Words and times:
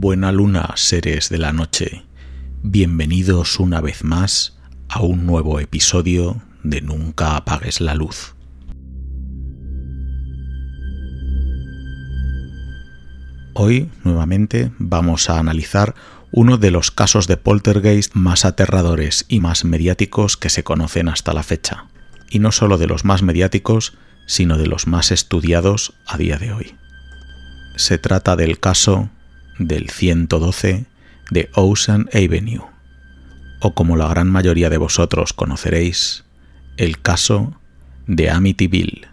Buena 0.00 0.30
luna, 0.30 0.74
seres 0.76 1.28
de 1.28 1.38
la 1.38 1.52
noche. 1.52 2.04
Bienvenidos 2.62 3.58
una 3.58 3.80
vez 3.80 4.04
más 4.04 4.56
a 4.88 5.02
un 5.02 5.26
nuevo 5.26 5.58
episodio 5.58 6.40
de 6.62 6.80
Nunca 6.82 7.34
apagues 7.34 7.80
la 7.80 7.96
luz. 7.96 8.36
Hoy, 13.54 13.90
nuevamente, 14.04 14.70
vamos 14.78 15.28
a 15.30 15.40
analizar 15.40 15.96
uno 16.30 16.58
de 16.58 16.70
los 16.70 16.92
casos 16.92 17.26
de 17.26 17.36
poltergeist 17.36 18.14
más 18.14 18.44
aterradores 18.44 19.24
y 19.26 19.40
más 19.40 19.64
mediáticos 19.64 20.36
que 20.36 20.48
se 20.48 20.62
conocen 20.62 21.08
hasta 21.08 21.34
la 21.34 21.42
fecha. 21.42 21.86
Y 22.30 22.38
no 22.38 22.52
solo 22.52 22.78
de 22.78 22.86
los 22.86 23.04
más 23.04 23.22
mediáticos, 23.24 23.98
sino 24.26 24.58
de 24.58 24.68
los 24.68 24.86
más 24.86 25.10
estudiados 25.10 25.94
a 26.06 26.16
día 26.18 26.38
de 26.38 26.52
hoy. 26.52 26.76
Se 27.74 27.98
trata 27.98 28.36
del 28.36 28.60
caso 28.60 29.10
del 29.58 29.90
112 29.90 30.86
de 31.30 31.50
Ocean 31.54 32.08
Avenue, 32.12 32.64
o 33.60 33.74
como 33.74 33.96
la 33.96 34.08
gran 34.08 34.30
mayoría 34.30 34.70
de 34.70 34.78
vosotros 34.78 35.32
conoceréis, 35.32 36.24
el 36.76 37.00
caso 37.00 37.58
de 38.06 38.30
Amityville. 38.30 39.08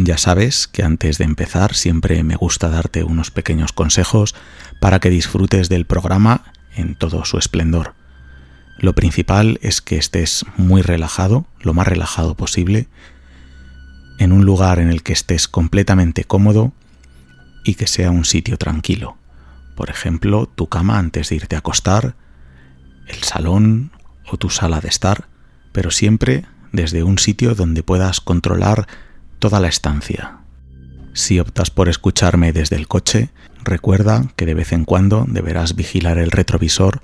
Ya 0.00 0.16
sabes 0.16 0.68
que 0.68 0.84
antes 0.84 1.18
de 1.18 1.24
empezar 1.24 1.74
siempre 1.74 2.22
me 2.22 2.36
gusta 2.36 2.68
darte 2.68 3.02
unos 3.02 3.32
pequeños 3.32 3.72
consejos 3.72 4.34
para 4.80 5.00
que 5.00 5.10
disfrutes 5.10 5.68
del 5.68 5.86
programa 5.86 6.52
en 6.76 6.94
todo 6.94 7.24
su 7.24 7.36
esplendor. 7.36 7.94
Lo 8.78 8.94
principal 8.94 9.58
es 9.60 9.80
que 9.80 9.96
estés 9.96 10.44
muy 10.56 10.82
relajado, 10.82 11.46
lo 11.60 11.74
más 11.74 11.88
relajado 11.88 12.36
posible, 12.36 12.86
en 14.18 14.32
un 14.32 14.44
lugar 14.44 14.78
en 14.78 14.90
el 14.90 15.02
que 15.02 15.12
estés 15.12 15.48
completamente 15.48 16.24
cómodo 16.24 16.72
y 17.64 17.74
que 17.74 17.86
sea 17.86 18.10
un 18.10 18.24
sitio 18.24 18.56
tranquilo. 18.58 19.16
Por 19.76 19.90
ejemplo, 19.90 20.46
tu 20.46 20.68
cama 20.68 20.98
antes 20.98 21.28
de 21.28 21.36
irte 21.36 21.56
a 21.56 21.60
acostar, 21.60 22.14
el 23.06 23.22
salón 23.22 23.92
o 24.30 24.36
tu 24.36 24.50
sala 24.50 24.80
de 24.80 24.88
estar, 24.88 25.28
pero 25.72 25.90
siempre 25.90 26.44
desde 26.72 27.02
un 27.02 27.18
sitio 27.18 27.54
donde 27.54 27.82
puedas 27.82 28.20
controlar 28.20 28.86
toda 29.38 29.60
la 29.60 29.68
estancia. 29.68 30.38
Si 31.14 31.40
optas 31.40 31.70
por 31.70 31.88
escucharme 31.88 32.52
desde 32.52 32.76
el 32.76 32.88
coche, 32.88 33.30
recuerda 33.64 34.24
que 34.36 34.46
de 34.46 34.54
vez 34.54 34.72
en 34.72 34.84
cuando 34.84 35.24
deberás 35.28 35.74
vigilar 35.74 36.18
el 36.18 36.30
retrovisor 36.30 37.02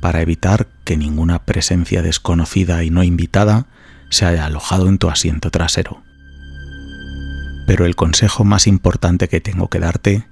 para 0.00 0.22
evitar 0.22 0.68
que 0.84 0.96
ninguna 0.96 1.44
presencia 1.44 2.02
desconocida 2.02 2.84
y 2.84 2.90
no 2.90 3.02
invitada 3.02 3.66
se 4.10 4.24
haya 4.24 4.46
alojado 4.46 4.88
en 4.88 4.98
tu 4.98 5.10
asiento 5.10 5.50
trasero. 5.50 6.05
Pero 7.66 7.84
el 7.84 7.96
consejo 7.96 8.44
más 8.44 8.66
importante 8.66 9.28
que 9.28 9.40
tengo 9.40 9.68
que 9.68 9.80
darte 9.80 10.26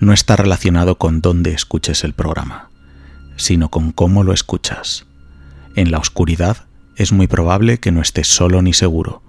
no 0.00 0.12
está 0.12 0.36
relacionado 0.36 0.98
con 0.98 1.20
dónde 1.20 1.52
escuches 1.52 2.04
el 2.04 2.14
programa, 2.14 2.68
sino 3.36 3.70
con 3.70 3.92
cómo 3.92 4.24
lo 4.24 4.32
escuchas. 4.32 5.06
En 5.76 5.90
la 5.90 5.98
oscuridad 5.98 6.66
es 6.96 7.12
muy 7.12 7.26
probable 7.26 7.78
que 7.78 7.92
no 7.92 8.02
estés 8.02 8.28
solo 8.28 8.60
ni 8.60 8.72
seguro, 8.72 9.22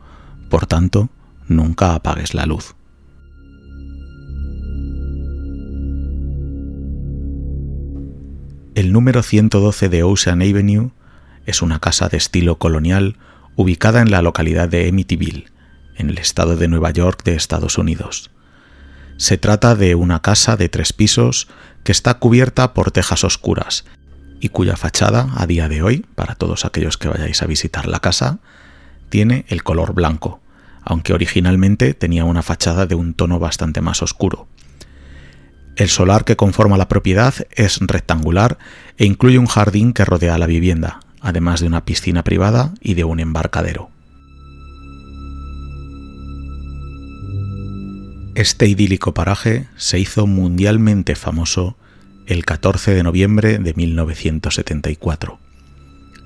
por 0.49 0.65
tanto, 0.65 1.09
nunca 1.47 1.95
apagues 1.95 2.33
la 2.33 2.45
luz. 2.45 2.75
El 8.73 8.93
número 8.93 9.21
112 9.21 9.89
de 9.89 10.03
Ocean 10.03 10.41
Avenue 10.41 10.91
es 11.45 11.61
una 11.61 11.79
casa 11.79 12.09
de 12.09 12.17
estilo 12.17 12.57
colonial 12.57 13.17
ubicada 13.55 14.01
en 14.01 14.11
la 14.11 14.21
localidad 14.21 14.69
de 14.69 14.87
Amityville, 14.87 15.50
en 16.01 16.09
el 16.09 16.17
estado 16.17 16.57
de 16.57 16.67
Nueva 16.67 16.91
York 16.91 17.23
de 17.23 17.35
Estados 17.35 17.77
Unidos. 17.77 18.31
Se 19.17 19.37
trata 19.37 19.75
de 19.75 19.95
una 19.95 20.21
casa 20.21 20.57
de 20.57 20.67
tres 20.67 20.93
pisos 20.93 21.47
que 21.83 21.91
está 21.91 22.15
cubierta 22.15 22.73
por 22.73 22.91
tejas 22.91 23.23
oscuras 23.23 23.85
y 24.39 24.49
cuya 24.49 24.75
fachada, 24.75 25.29
a 25.35 25.45
día 25.45 25.69
de 25.69 25.83
hoy, 25.83 26.05
para 26.15 26.35
todos 26.35 26.65
aquellos 26.65 26.97
que 26.97 27.07
vayáis 27.07 27.41
a 27.43 27.45
visitar 27.45 27.87
la 27.87 27.99
casa, 27.99 28.39
tiene 29.09 29.45
el 29.47 29.63
color 29.63 29.93
blanco, 29.93 30.41
aunque 30.83 31.13
originalmente 31.13 31.93
tenía 31.93 32.25
una 32.25 32.41
fachada 32.41 32.87
de 32.87 32.95
un 32.95 33.13
tono 33.13 33.37
bastante 33.37 33.81
más 33.81 34.01
oscuro. 34.01 34.47
El 35.75 35.89
solar 35.89 36.25
que 36.25 36.35
conforma 36.35 36.77
la 36.77 36.87
propiedad 36.87 37.35
es 37.51 37.79
rectangular 37.79 38.57
e 38.97 39.05
incluye 39.05 39.37
un 39.37 39.45
jardín 39.45 39.93
que 39.93 40.05
rodea 40.05 40.39
la 40.39 40.47
vivienda, 40.47 40.99
además 41.21 41.61
de 41.61 41.67
una 41.67 41.85
piscina 41.85 42.23
privada 42.23 42.73
y 42.81 42.95
de 42.95 43.03
un 43.03 43.19
embarcadero. 43.19 43.91
Este 48.41 48.65
idílico 48.65 49.13
paraje 49.13 49.67
se 49.77 49.99
hizo 49.99 50.25
mundialmente 50.25 51.13
famoso 51.13 51.77
el 52.25 52.43
14 52.43 52.91
de 52.95 53.03
noviembre 53.03 53.59
de 53.59 53.75
1974. 53.75 55.37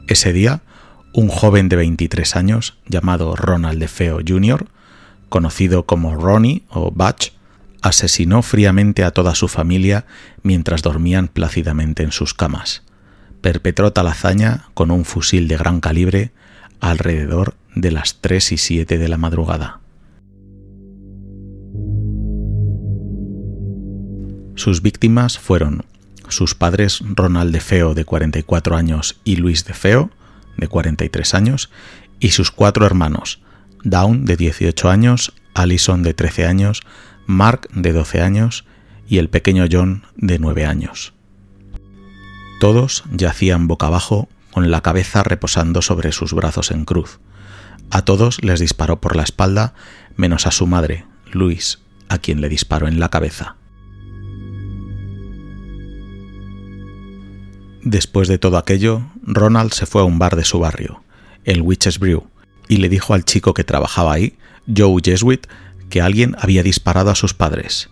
Ese 0.08 0.32
día, 0.32 0.62
un 1.14 1.28
joven 1.28 1.68
de 1.68 1.76
23 1.76 2.38
años 2.38 2.78
llamado 2.88 3.36
Ronald 3.36 3.82
DeFeo 3.82 4.20
Jr., 4.26 4.66
conocido 5.28 5.86
como 5.86 6.16
Ronnie 6.16 6.64
o 6.70 6.90
Batch, 6.90 7.32
asesinó 7.82 8.44
fríamente 8.44 9.04
a 9.04 9.12
toda 9.12 9.36
su 9.36 9.50
familia 9.50 10.06
mientras 10.42 10.84
dormían 10.84 11.28
plácidamente 11.28 12.04
en 12.04 12.14
sus 12.14 12.34
camas. 12.34 12.84
Perpetró 13.42 13.92
tal 13.92 14.08
hazaña 14.08 14.70
con 14.74 14.90
un 14.90 15.04
fusil 15.04 15.50
de 15.50 15.58
gran 15.58 15.82
calibre 15.82 16.32
alrededor 16.80 17.56
de 17.76 17.92
las 17.92 18.22
3 18.22 18.54
y 18.54 18.58
7 18.58 18.98
de 18.98 19.08
la 19.10 19.18
madrugada. 19.18 19.82
Sus 24.56 24.82
víctimas 24.82 25.38
fueron 25.38 25.86
sus 26.30 26.56
padres 26.56 27.02
Ronald 27.04 27.52
de 27.54 27.60
Feo 27.60 27.94
de 27.94 28.06
44 28.06 28.76
años 28.76 29.20
y 29.24 29.36
Luis 29.36 29.66
de 29.66 29.74
Feo 29.74 30.12
de 30.58 30.68
43 30.68 31.34
años 31.34 31.70
y 32.20 32.32
sus 32.32 32.52
cuatro 32.52 32.86
hermanos, 32.86 33.42
Dawn 33.84 34.26
de 34.26 34.38
18 34.38 34.90
años, 34.90 35.34
Allison 35.54 36.04
de 36.04 36.14
13 36.14 36.48
años, 36.48 36.82
Mark 37.28 37.68
de 37.74 37.92
12 37.92 38.22
años 38.22 38.66
y 39.08 39.18
el 39.18 39.30
pequeño 39.30 39.66
John 39.70 40.06
de 40.16 40.40
9 40.40 40.66
años. 40.66 41.14
Todos 42.60 43.04
yacían 43.12 43.68
boca 43.68 43.88
abajo 43.88 44.30
con 44.52 44.72
la 44.72 44.82
cabeza 44.82 45.24
reposando 45.24 45.82
sobre 45.82 46.14
sus 46.14 46.34
brazos 46.34 46.72
en 46.72 46.86
cruz. 46.86 47.20
A 47.92 48.04
todos 48.04 48.42
les 48.42 48.62
disparó 48.62 49.02
por 49.02 49.18
la 49.18 49.24
espalda, 49.24 49.74
menos 50.16 50.48
a 50.48 50.52
su 50.52 50.66
madre, 50.66 51.06
Luis, 51.32 51.80
a 52.08 52.20
quien 52.20 52.40
le 52.40 52.48
disparó 52.48 52.88
en 52.88 53.00
la 53.00 53.10
cabeza. 53.10 53.58
Después 57.86 58.28
de 58.28 58.40
todo 58.40 58.58
aquello, 58.58 59.04
Ronald 59.22 59.72
se 59.72 59.86
fue 59.86 60.02
a 60.02 60.06
un 60.06 60.18
bar 60.18 60.36
de 60.36 60.44
su 60.44 60.58
barrio, 60.58 61.04
el 61.44 61.62
Witch's 61.62 62.00
Brew, 62.00 62.24
y 62.68 62.78
le 62.78 62.90
dijo 62.90 63.14
al 63.14 63.26
chico 63.26 63.54
que 63.54 63.64
trabajaba 63.64 64.12
ahí, 64.12 64.34
Joe 64.76 65.00
Jesuit, 65.06 65.46
que 65.92 66.02
alguien 66.02 66.36
había 66.40 66.64
disparado 66.64 67.12
a 67.12 67.16
sus 67.16 67.36
padres. 67.36 67.92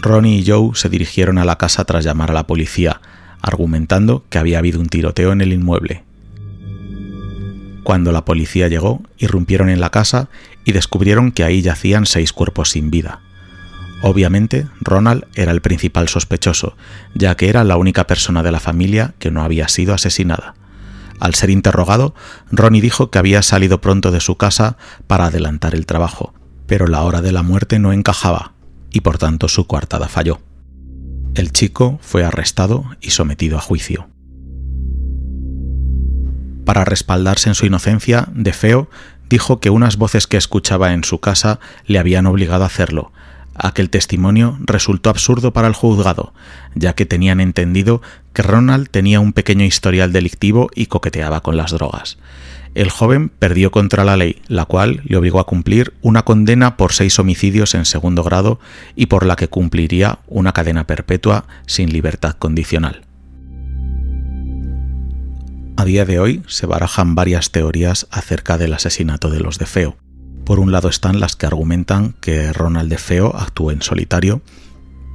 Ronnie 0.00 0.38
y 0.38 0.46
Joe 0.46 0.70
se 0.72 0.88
dirigieron 0.88 1.36
a 1.36 1.44
la 1.44 1.58
casa 1.58 1.84
tras 1.84 2.04
llamar 2.04 2.30
a 2.30 2.34
la 2.34 2.46
policía, 2.46 3.02
argumentando 3.42 4.24
que 4.30 4.38
había 4.38 4.60
habido 4.60 4.80
un 4.80 4.88
tiroteo 4.88 5.32
en 5.32 5.42
el 5.42 5.52
inmueble. 5.52 6.04
Cuando 7.84 8.12
la 8.12 8.24
policía 8.24 8.68
llegó, 8.68 9.02
irrumpieron 9.18 9.68
en 9.68 9.80
la 9.80 9.90
casa 9.90 10.30
y 10.64 10.72
descubrieron 10.72 11.32
que 11.32 11.44
ahí 11.44 11.60
yacían 11.60 12.06
seis 12.06 12.32
cuerpos 12.32 12.70
sin 12.70 12.90
vida. 12.90 13.20
Obviamente, 14.02 14.68
Ronald 14.80 15.24
era 15.34 15.50
el 15.50 15.60
principal 15.60 16.08
sospechoso, 16.08 16.76
ya 17.14 17.36
que 17.36 17.48
era 17.48 17.64
la 17.64 17.76
única 17.76 18.06
persona 18.06 18.42
de 18.42 18.52
la 18.52 18.60
familia 18.60 19.14
que 19.18 19.30
no 19.30 19.42
había 19.42 19.68
sido 19.68 19.92
asesinada. 19.92 20.54
Al 21.18 21.34
ser 21.34 21.50
interrogado, 21.50 22.14
Ronnie 22.52 22.80
dijo 22.80 23.10
que 23.10 23.18
había 23.18 23.42
salido 23.42 23.80
pronto 23.80 24.12
de 24.12 24.20
su 24.20 24.36
casa 24.36 24.76
para 25.08 25.26
adelantar 25.26 25.74
el 25.74 25.84
trabajo, 25.84 26.32
pero 26.66 26.86
la 26.86 27.02
hora 27.02 27.22
de 27.22 27.32
la 27.32 27.42
muerte 27.42 27.80
no 27.80 27.92
encajaba, 27.92 28.52
y 28.92 29.00
por 29.00 29.18
tanto 29.18 29.48
su 29.48 29.66
coartada 29.66 30.08
falló. 30.08 30.40
El 31.34 31.52
chico 31.52 31.98
fue 32.00 32.24
arrestado 32.24 32.84
y 33.00 33.10
sometido 33.10 33.58
a 33.58 33.60
juicio. 33.60 34.08
Para 36.64 36.84
respaldarse 36.84 37.48
en 37.48 37.54
su 37.54 37.66
inocencia, 37.66 38.28
De 38.32 38.52
Feo 38.52 38.88
dijo 39.28 39.58
que 39.58 39.70
unas 39.70 39.96
voces 39.96 40.26
que 40.26 40.36
escuchaba 40.36 40.92
en 40.92 41.02
su 41.02 41.18
casa 41.18 41.58
le 41.86 41.98
habían 41.98 42.26
obligado 42.26 42.62
a 42.62 42.66
hacerlo, 42.66 43.12
Aquel 43.58 43.90
testimonio 43.90 44.56
resultó 44.60 45.10
absurdo 45.10 45.52
para 45.52 45.66
el 45.66 45.74
juzgado, 45.74 46.32
ya 46.76 46.94
que 46.94 47.06
tenían 47.06 47.40
entendido 47.40 48.00
que 48.32 48.42
Ronald 48.42 48.88
tenía 48.88 49.18
un 49.18 49.32
pequeño 49.32 49.64
historial 49.64 50.12
delictivo 50.12 50.70
y 50.76 50.86
coqueteaba 50.86 51.40
con 51.40 51.56
las 51.56 51.72
drogas. 51.72 52.18
El 52.76 52.90
joven 52.90 53.30
perdió 53.30 53.72
contra 53.72 54.04
la 54.04 54.16
ley, 54.16 54.40
la 54.46 54.64
cual 54.64 55.00
le 55.04 55.16
obligó 55.16 55.40
a 55.40 55.46
cumplir 55.46 55.94
una 56.02 56.24
condena 56.24 56.76
por 56.76 56.92
seis 56.92 57.18
homicidios 57.18 57.74
en 57.74 57.84
segundo 57.84 58.22
grado 58.22 58.60
y 58.94 59.06
por 59.06 59.26
la 59.26 59.34
que 59.34 59.48
cumpliría 59.48 60.20
una 60.28 60.52
cadena 60.52 60.86
perpetua 60.86 61.46
sin 61.66 61.92
libertad 61.92 62.36
condicional. 62.38 63.02
A 65.76 65.84
día 65.84 66.04
de 66.04 66.20
hoy 66.20 66.42
se 66.46 66.66
barajan 66.66 67.16
varias 67.16 67.50
teorías 67.50 68.06
acerca 68.12 68.56
del 68.56 68.74
asesinato 68.74 69.30
de 69.30 69.40
los 69.40 69.58
de 69.58 69.66
Feo 69.66 69.96
Por 70.48 70.60
un 70.60 70.72
lado 70.72 70.88
están 70.88 71.20
las 71.20 71.36
que 71.36 71.44
argumentan 71.44 72.14
que 72.22 72.54
Ronald 72.54 72.88
de 72.88 72.96
Feo 72.96 73.36
actuó 73.36 73.70
en 73.70 73.82
solitario, 73.82 74.40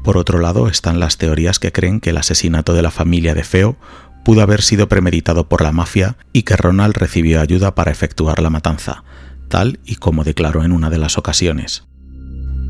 por 0.04 0.16
otro 0.16 0.38
lado 0.38 0.68
están 0.68 1.00
las 1.00 1.18
teorías 1.18 1.58
que 1.58 1.72
creen 1.72 2.02
que 2.02 2.12
el 2.12 2.18
asesinato 2.18 2.76
de 2.76 2.84
la 2.84 2.92
familia 2.92 3.34
de 3.34 3.44
Feo 3.44 3.76
pudo 4.24 4.44
haber 4.44 4.62
sido 4.62 4.88
premeditado 4.88 5.50
por 5.50 5.64
la 5.64 5.72
mafia 5.72 6.18
y 6.34 6.44
que 6.44 6.56
Ronald 6.56 6.96
recibió 6.96 7.42
ayuda 7.42 7.74
para 7.74 7.90
efectuar 7.90 8.44
la 8.44 8.52
matanza, 8.52 9.06
tal 9.48 9.80
y 9.84 9.96
como 9.96 10.24
declaró 10.24 10.64
en 10.64 10.72
una 10.72 10.92
de 10.92 11.00
las 11.00 11.18
ocasiones. 11.18 11.84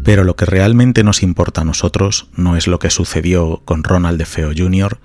Pero 0.06 0.24
lo 0.24 0.38
que 0.38 0.46
realmente 0.46 1.04
nos 1.04 1.22
importa 1.22 1.64
a 1.64 1.66
nosotros 1.66 2.30
no 2.38 2.56
es 2.56 2.68
lo 2.68 2.80
que 2.80 2.92
sucedió 2.92 3.62
con 3.66 3.84
Ronald 3.84 4.18
de 4.18 4.26
Feo 4.26 4.52
Jr., 4.56 5.02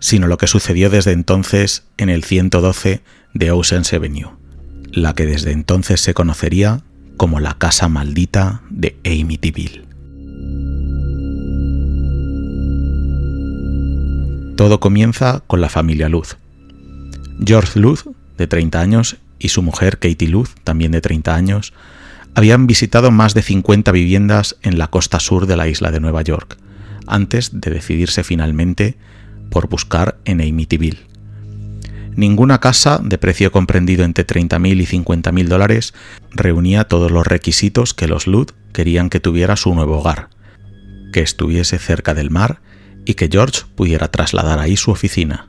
sino 0.00 0.26
lo 0.26 0.38
que 0.38 0.46
sucedió 0.46 0.88
desde 0.88 1.12
entonces 1.12 1.84
en 1.98 2.08
el 2.08 2.24
112 2.24 3.02
de 3.34 3.50
Ocean's 3.50 3.92
Avenue, 3.92 4.30
la 4.90 5.14
que 5.14 5.26
desde 5.26 5.52
entonces 5.52 6.00
se 6.00 6.14
conocería 6.14 6.82
como 7.16 7.40
la 7.40 7.58
casa 7.58 7.88
maldita 7.88 8.62
de 8.70 8.96
Amityville. 9.04 9.84
Todo 14.56 14.78
comienza 14.78 15.42
con 15.46 15.60
la 15.60 15.68
familia 15.68 16.08
Luz. 16.08 16.36
George 17.44 17.80
Luz, 17.80 18.04
de 18.38 18.46
30 18.46 18.80
años, 18.80 19.16
y 19.38 19.48
su 19.48 19.62
mujer 19.62 19.98
Katie 19.98 20.28
Luz, 20.28 20.54
también 20.62 20.92
de 20.92 21.00
30 21.00 21.34
años, 21.34 21.72
habían 22.34 22.66
visitado 22.66 23.10
más 23.10 23.34
de 23.34 23.42
50 23.42 23.92
viviendas 23.92 24.56
en 24.62 24.78
la 24.78 24.88
costa 24.88 25.20
sur 25.20 25.46
de 25.46 25.56
la 25.56 25.68
isla 25.68 25.90
de 25.90 26.00
Nueva 26.00 26.22
York, 26.22 26.56
antes 27.06 27.60
de 27.60 27.70
decidirse 27.70 28.24
finalmente 28.24 28.96
por 29.50 29.68
buscar 29.68 30.18
en 30.24 30.40
Amityville. 30.40 31.13
Ninguna 32.16 32.60
casa 32.60 33.00
de 33.02 33.18
precio 33.18 33.50
comprendido 33.50 34.04
entre 34.04 34.26
30.000 34.26 34.80
y 34.80 34.86
50.000 34.86 35.48
dólares 35.48 35.94
reunía 36.30 36.84
todos 36.84 37.10
los 37.10 37.26
requisitos 37.26 37.92
que 37.92 38.06
los 38.06 38.26
Luz 38.26 38.54
querían 38.72 39.10
que 39.10 39.20
tuviera 39.20 39.56
su 39.56 39.74
nuevo 39.74 39.98
hogar, 39.98 40.28
que 41.12 41.20
estuviese 41.20 41.78
cerca 41.78 42.14
del 42.14 42.30
mar 42.30 42.60
y 43.04 43.14
que 43.14 43.28
George 43.30 43.62
pudiera 43.74 44.08
trasladar 44.08 44.60
ahí 44.60 44.76
su 44.76 44.92
oficina. 44.92 45.48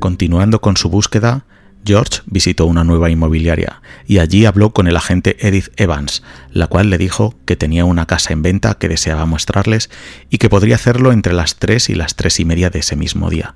Continuando 0.00 0.60
con 0.60 0.76
su 0.76 0.88
búsqueda, 0.88 1.44
George 1.84 2.20
visitó 2.26 2.66
una 2.66 2.84
nueva 2.84 3.10
inmobiliaria 3.10 3.82
y 4.06 4.18
allí 4.18 4.46
habló 4.46 4.72
con 4.72 4.86
el 4.86 4.96
agente 4.96 5.36
Edith 5.46 5.68
Evans, 5.76 6.22
la 6.50 6.66
cual 6.66 6.90
le 6.90 6.98
dijo 6.98 7.34
que 7.44 7.56
tenía 7.56 7.84
una 7.84 8.06
casa 8.06 8.32
en 8.32 8.42
venta 8.42 8.74
que 8.74 8.88
deseaba 8.88 9.26
mostrarles 9.26 9.90
y 10.30 10.38
que 10.38 10.48
podría 10.48 10.76
hacerlo 10.76 11.12
entre 11.12 11.32
las 11.32 11.56
tres 11.56 11.88
y 11.88 11.94
las 11.94 12.16
tres 12.16 12.40
y 12.40 12.44
media 12.44 12.70
de 12.70 12.80
ese 12.80 12.96
mismo 12.96 13.30
día. 13.30 13.54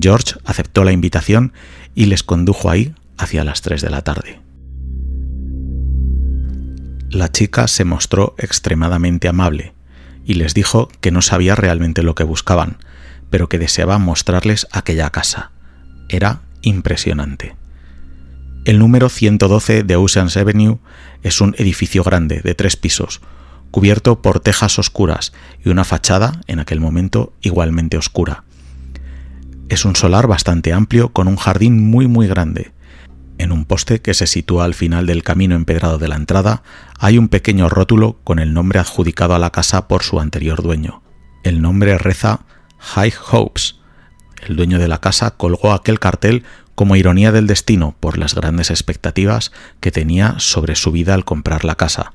George 0.00 0.34
aceptó 0.44 0.84
la 0.84 0.92
invitación 0.92 1.52
y 1.94 2.06
les 2.06 2.22
condujo 2.22 2.70
ahí 2.70 2.94
hacia 3.18 3.44
las 3.44 3.62
tres 3.62 3.82
de 3.82 3.90
la 3.90 4.02
tarde. 4.02 4.40
La 7.10 7.30
chica 7.30 7.68
se 7.68 7.84
mostró 7.84 8.34
extremadamente 8.38 9.28
amable 9.28 9.74
y 10.24 10.34
les 10.34 10.54
dijo 10.54 10.88
que 11.00 11.10
no 11.10 11.20
sabía 11.20 11.54
realmente 11.54 12.02
lo 12.02 12.14
que 12.14 12.24
buscaban, 12.24 12.78
pero 13.28 13.48
que 13.48 13.58
deseaba 13.58 13.98
mostrarles 13.98 14.66
aquella 14.72 15.10
casa. 15.10 15.50
Era 16.08 16.40
impresionante. 16.62 17.54
El 18.64 18.78
número 18.78 19.08
112 19.08 19.82
de 19.82 19.96
Ocean's 19.96 20.36
Avenue 20.36 20.78
es 21.22 21.40
un 21.40 21.54
edificio 21.58 22.04
grande 22.04 22.40
de 22.40 22.54
tres 22.54 22.76
pisos, 22.76 23.20
cubierto 23.70 24.22
por 24.22 24.40
tejas 24.40 24.78
oscuras 24.78 25.32
y 25.64 25.68
una 25.68 25.84
fachada, 25.84 26.40
en 26.46 26.60
aquel 26.60 26.78
momento, 26.78 27.32
igualmente 27.40 27.96
oscura. 27.96 28.44
Es 29.72 29.86
un 29.86 29.96
solar 29.96 30.26
bastante 30.26 30.74
amplio 30.74 31.14
con 31.14 31.28
un 31.28 31.36
jardín 31.36 31.82
muy 31.82 32.06
muy 32.06 32.26
grande. 32.26 32.72
En 33.38 33.52
un 33.52 33.64
poste 33.64 34.02
que 34.02 34.12
se 34.12 34.26
sitúa 34.26 34.66
al 34.66 34.74
final 34.74 35.06
del 35.06 35.22
camino 35.22 35.54
empedrado 35.54 35.96
de 35.96 36.08
la 36.08 36.16
entrada 36.16 36.62
hay 36.98 37.16
un 37.16 37.28
pequeño 37.28 37.70
rótulo 37.70 38.18
con 38.22 38.38
el 38.38 38.52
nombre 38.52 38.80
adjudicado 38.80 39.34
a 39.34 39.38
la 39.38 39.48
casa 39.48 39.88
por 39.88 40.02
su 40.02 40.20
anterior 40.20 40.62
dueño. 40.62 41.02
El 41.42 41.62
nombre 41.62 41.96
reza 41.96 42.40
High 42.80 43.14
Hopes. 43.30 43.76
El 44.46 44.56
dueño 44.56 44.78
de 44.78 44.88
la 44.88 45.00
casa 45.00 45.30
colgó 45.30 45.72
aquel 45.72 45.98
cartel 45.98 46.44
como 46.74 46.94
ironía 46.94 47.32
del 47.32 47.46
destino 47.46 47.96
por 47.98 48.18
las 48.18 48.34
grandes 48.34 48.68
expectativas 48.68 49.52
que 49.80 49.90
tenía 49.90 50.34
sobre 50.36 50.74
su 50.74 50.92
vida 50.92 51.14
al 51.14 51.24
comprar 51.24 51.64
la 51.64 51.76
casa. 51.76 52.12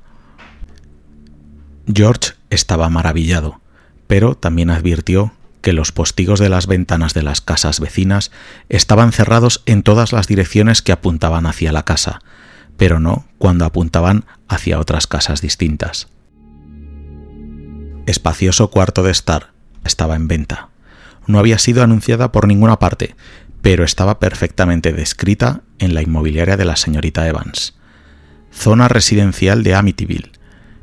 George 1.91 2.33
estaba 2.51 2.87
maravillado, 2.89 3.61
pero 4.05 4.35
también 4.35 4.69
advirtió 4.69 5.33
que 5.67 5.73
los 5.73 5.91
postigos 5.91 6.39
de 6.39 6.47
las 6.47 6.65
ventanas 6.65 7.13
de 7.13 7.23
las 7.23 7.41
casas 7.41 7.81
vecinas 7.81 8.31
estaban 8.69 9.11
cerrados 9.11 9.63
en 9.65 9.83
todas 9.83 10.13
las 10.13 10.25
direcciones 10.25 10.81
que 10.81 10.93
apuntaban 10.93 11.45
hacia 11.45 11.73
la 11.73 11.83
casa, 11.83 12.21
pero 12.77 13.01
no 13.01 13.25
cuando 13.37 13.65
apuntaban 13.65 14.23
hacia 14.47 14.79
otras 14.79 15.07
casas 15.07 15.41
distintas. 15.41 16.07
Espacioso 18.05 18.71
cuarto 18.71 19.03
de 19.03 19.11
estar 19.11 19.51
estaba 19.83 20.15
en 20.15 20.29
venta. 20.29 20.69
No 21.25 21.37
había 21.37 21.59
sido 21.59 21.83
anunciada 21.83 22.31
por 22.31 22.47
ninguna 22.47 22.79
parte, 22.79 23.17
pero 23.61 23.83
estaba 23.83 24.21
perfectamente 24.21 24.93
descrita 24.93 25.63
en 25.79 25.93
la 25.93 26.01
inmobiliaria 26.01 26.55
de 26.55 26.63
la 26.63 26.77
señorita 26.77 27.27
Evans. 27.27 27.75
Zona 28.53 28.87
residencial 28.87 29.63
de 29.63 29.75
Amityville. 29.75 30.31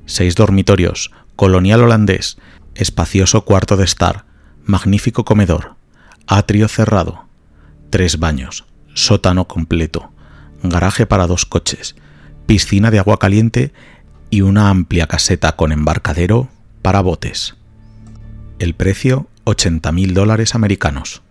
Seis 0.04 0.34
dormitorios, 0.34 1.10
colonial 1.36 1.80
holandés, 1.84 2.36
espacioso 2.74 3.46
cuarto 3.46 3.78
de 3.78 3.84
estar, 3.84 4.26
magnífico 4.64 5.24
comedor, 5.24 5.74
atrio 6.26 6.68
cerrado, 6.68 7.24
tres 7.90 8.18
baños, 8.18 8.64
sótano 8.94 9.46
completo, 9.46 10.10
garaje 10.62 11.06
para 11.06 11.26
dos 11.26 11.44
coches, 11.46 11.96
piscina 12.46 12.90
de 12.90 12.98
agua 12.98 13.18
caliente 13.18 13.72
y 14.30 14.40
una 14.40 14.70
amplia 14.70 15.06
caseta 15.06 15.56
con 15.56 15.72
embarcadero 15.72 16.48
para 16.82 17.00
botes. 17.00 17.56
El 18.58 18.74
precio 18.74 19.28
80 19.44 19.92
mil 19.92 20.14
dólares 20.14 20.54
americanos. 20.54 21.22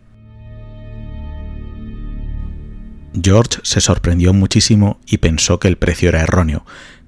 George 3.22 3.60
se 3.64 3.82
sorprendió 3.82 4.34
muchísimo 4.34 5.00
y 5.06 5.18
pensó 5.18 5.60
que 5.60 5.68
el 5.68 5.78
precio 5.78 6.10
era 6.10 6.22
erróneo, 6.22 6.66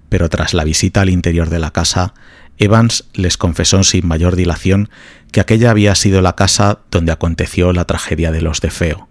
pero 0.09 0.29
tras 0.29 0.53
la 0.53 0.63
visita 0.63 1.01
al 1.01 1.09
interior 1.09 1.49
de 1.49 1.59
la 1.59 1.71
casa, 1.71 2.13
Evans 2.57 3.05
les 3.13 3.37
confesó 3.37 3.83
sin 3.83 4.07
mayor 4.07 4.35
dilación 4.35 4.89
que 5.35 5.41
aquella 5.41 5.69
había 5.69 5.93
sido 5.95 6.21
la 6.21 6.33
casa 6.33 6.79
donde 6.89 7.11
aconteció 7.11 7.73
la 7.73 7.83
tragedia 7.83 8.31
de 8.31 8.41
los 8.41 8.61
de 8.61 8.69
Feo. 8.69 9.09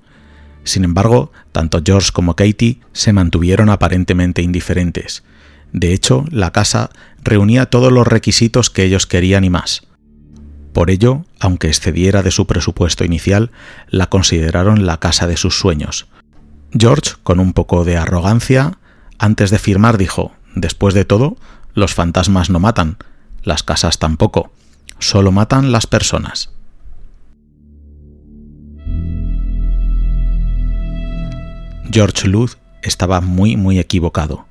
Sin 0.62 0.82
embargo, 0.82 1.32
tanto 1.52 1.82
George 1.84 2.12
como 2.14 2.34
Katie 2.34 2.80
se 2.94 3.12
mantuvieron 3.12 3.68
aparentemente 3.68 4.40
indiferentes. 4.40 5.22
De 5.74 5.92
hecho, 5.92 6.24
la 6.30 6.50
casa 6.50 6.88
reunía 7.22 7.66
todos 7.66 7.92
los 7.92 8.06
requisitos 8.06 8.70
que 8.70 8.84
ellos 8.84 9.06
querían 9.06 9.44
y 9.44 9.50
más. 9.50 9.82
Por 10.72 10.90
ello, 10.90 11.26
aunque 11.40 11.66
excediera 11.66 12.22
de 12.22 12.30
su 12.30 12.46
presupuesto 12.46 13.04
inicial, 13.04 13.50
la 13.90 14.06
consideraron 14.06 14.86
la 14.86 15.00
casa 15.00 15.26
de 15.26 15.36
sus 15.36 15.58
sueños. 15.58 16.06
George, 16.72 17.16
con 17.22 17.38
un 17.38 17.52
poco 17.52 17.84
de 17.84 17.98
arrogancia, 17.98 18.78
antes 19.18 19.50
de 19.50 19.58
firmar 19.58 19.98
dijo, 19.98 20.32
después 20.54 20.94
de 20.94 21.04
todo, 21.04 21.36
los 21.74 21.92
fantasmas 21.92 22.48
no 22.48 22.60
matan, 22.60 22.96
las 23.42 23.62
casas 23.62 23.98
tampoco, 23.98 24.52
solo 24.98 25.32
matan 25.32 25.72
las 25.72 25.86
personas. 25.86 26.50
George 31.90 32.26
Luz 32.28 32.58
estaba 32.82 33.20
muy 33.20 33.56
muy 33.56 33.78
equivocado. 33.78 34.46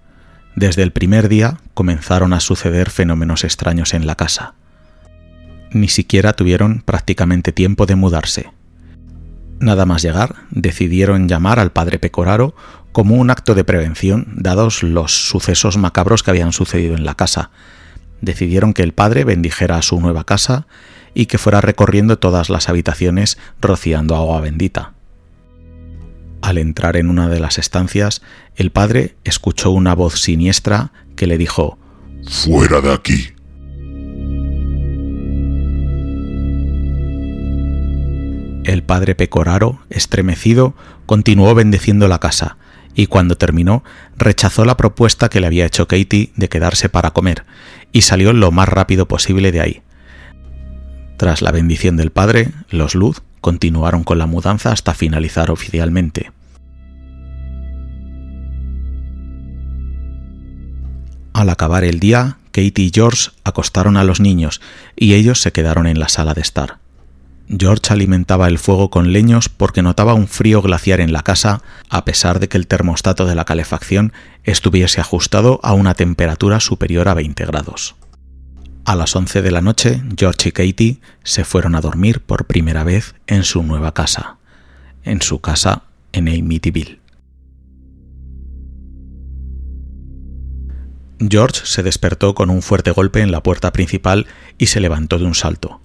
Desde 0.55 0.83
el 0.83 0.91
primer 0.91 1.29
día 1.29 1.57
comenzaron 1.73 2.31
a 2.33 2.39
suceder 2.39 2.89
fenómenos 2.89 3.43
extraños 3.43 3.93
en 3.93 4.05
la 4.05 4.15
casa. 4.15 4.53
Ni 5.71 5.87
siquiera 5.87 6.33
tuvieron 6.33 6.83
prácticamente 6.85 7.51
tiempo 7.51 7.85
de 7.85 7.95
mudarse. 7.95 8.51
Nada 9.59 9.85
más 9.85 10.03
llegar, 10.03 10.35
decidieron 10.51 11.27
llamar 11.27 11.59
al 11.59 11.71
padre 11.71 11.97
Pecoraro 11.97 12.55
como 12.91 13.15
un 13.15 13.31
acto 13.31 13.55
de 13.55 13.63
prevención, 13.63 14.27
dados 14.35 14.83
los 14.83 15.27
sucesos 15.27 15.77
macabros 15.77 16.21
que 16.21 16.31
habían 16.31 16.53
sucedido 16.53 16.95
en 16.95 17.05
la 17.05 17.15
casa. 17.15 17.49
Decidieron 18.23 18.73
que 18.73 18.83
el 18.83 18.93
padre 18.93 19.25
bendijera 19.25 19.81
su 19.81 19.99
nueva 19.99 20.23
casa 20.23 20.65
y 21.13 21.25
que 21.25 21.37
fuera 21.37 21.59
recorriendo 21.59 22.17
todas 22.17 22.49
las 22.49 22.69
habitaciones 22.69 23.37
rociando 23.59 24.15
agua 24.15 24.39
bendita. 24.39 24.93
Al 26.41 26.57
entrar 26.57 26.95
en 26.95 27.09
una 27.09 27.27
de 27.27 27.41
las 27.41 27.57
estancias, 27.57 28.21
el 28.55 28.71
padre 28.71 29.17
escuchó 29.25 29.71
una 29.71 29.93
voz 29.93 30.21
siniestra 30.21 30.93
que 31.17 31.27
le 31.27 31.37
dijo 31.37 31.77
Fuera 32.25 32.79
de 32.79 32.93
aquí. 32.93 33.33
El 38.63 38.83
padre 38.83 39.15
Pecoraro, 39.15 39.81
estremecido, 39.89 40.75
continuó 41.05 41.53
bendeciendo 41.55 42.07
la 42.07 42.19
casa, 42.19 42.55
y 42.95 43.07
cuando 43.07 43.35
terminó, 43.35 43.83
rechazó 44.17 44.65
la 44.65 44.77
propuesta 44.77 45.29
que 45.29 45.39
le 45.39 45.47
había 45.47 45.65
hecho 45.65 45.87
Katie 45.87 46.31
de 46.35 46.49
quedarse 46.49 46.89
para 46.89 47.11
comer, 47.11 47.45
y 47.91 48.01
salió 48.01 48.33
lo 48.33 48.51
más 48.51 48.69
rápido 48.69 49.07
posible 49.07 49.51
de 49.51 49.61
ahí. 49.61 49.81
Tras 51.17 51.41
la 51.41 51.51
bendición 51.51 51.97
del 51.97 52.11
padre, 52.11 52.51
los 52.69 52.95
Luz 52.95 53.21
continuaron 53.41 54.03
con 54.03 54.17
la 54.17 54.25
mudanza 54.25 54.71
hasta 54.71 54.93
finalizar 54.93 55.51
oficialmente. 55.51 56.31
Al 61.33 61.49
acabar 61.49 61.83
el 61.83 61.99
día, 61.99 62.37
Katie 62.51 62.85
y 62.85 62.91
George 62.93 63.31
acostaron 63.43 63.97
a 63.97 64.03
los 64.03 64.19
niños 64.19 64.61
y 64.95 65.15
ellos 65.15 65.41
se 65.41 65.51
quedaron 65.51 65.87
en 65.87 65.99
la 65.99 66.07
sala 66.07 66.33
de 66.33 66.41
estar. 66.41 66.82
George 67.49 67.91
alimentaba 67.91 68.47
el 68.47 68.57
fuego 68.57 68.89
con 68.89 69.11
leños 69.11 69.49
porque 69.49 69.81
notaba 69.81 70.13
un 70.13 70.27
frío 70.27 70.61
glaciar 70.61 71.01
en 71.01 71.11
la 71.11 71.23
casa 71.23 71.61
a 71.89 72.05
pesar 72.05 72.39
de 72.39 72.47
que 72.47 72.57
el 72.57 72.67
termostato 72.67 73.25
de 73.25 73.35
la 73.35 73.45
calefacción 73.45 74.13
estuviese 74.43 75.01
ajustado 75.01 75.59
a 75.63 75.73
una 75.73 75.93
temperatura 75.93 76.59
superior 76.59 77.09
a 77.09 77.13
20 77.13 77.45
grados. 77.45 77.95
A 78.85 78.95
las 78.95 79.15
11 79.15 79.41
de 79.41 79.51
la 79.51 79.61
noche, 79.61 80.01
George 80.17 80.49
y 80.49 80.51
Katie 80.51 80.99
se 81.23 81.45
fueron 81.45 81.75
a 81.75 81.81
dormir 81.81 82.21
por 82.21 82.45
primera 82.45 82.83
vez 82.83 83.15
en 83.27 83.43
su 83.43 83.63
nueva 83.63 83.93
casa, 83.93 84.37
en 85.03 85.21
su 85.21 85.39
casa 85.39 85.83
en 86.11 86.27
Amityville. 86.27 86.99
George 91.19 91.61
se 91.63 91.83
despertó 91.83 92.35
con 92.35 92.49
un 92.49 92.61
fuerte 92.61 92.91
golpe 92.91 93.21
en 93.21 93.31
la 93.31 93.41
puerta 93.41 93.71
principal 93.71 94.27
y 94.57 94.65
se 94.67 94.81
levantó 94.81 95.17
de 95.17 95.25
un 95.25 95.35
salto. 95.35 95.82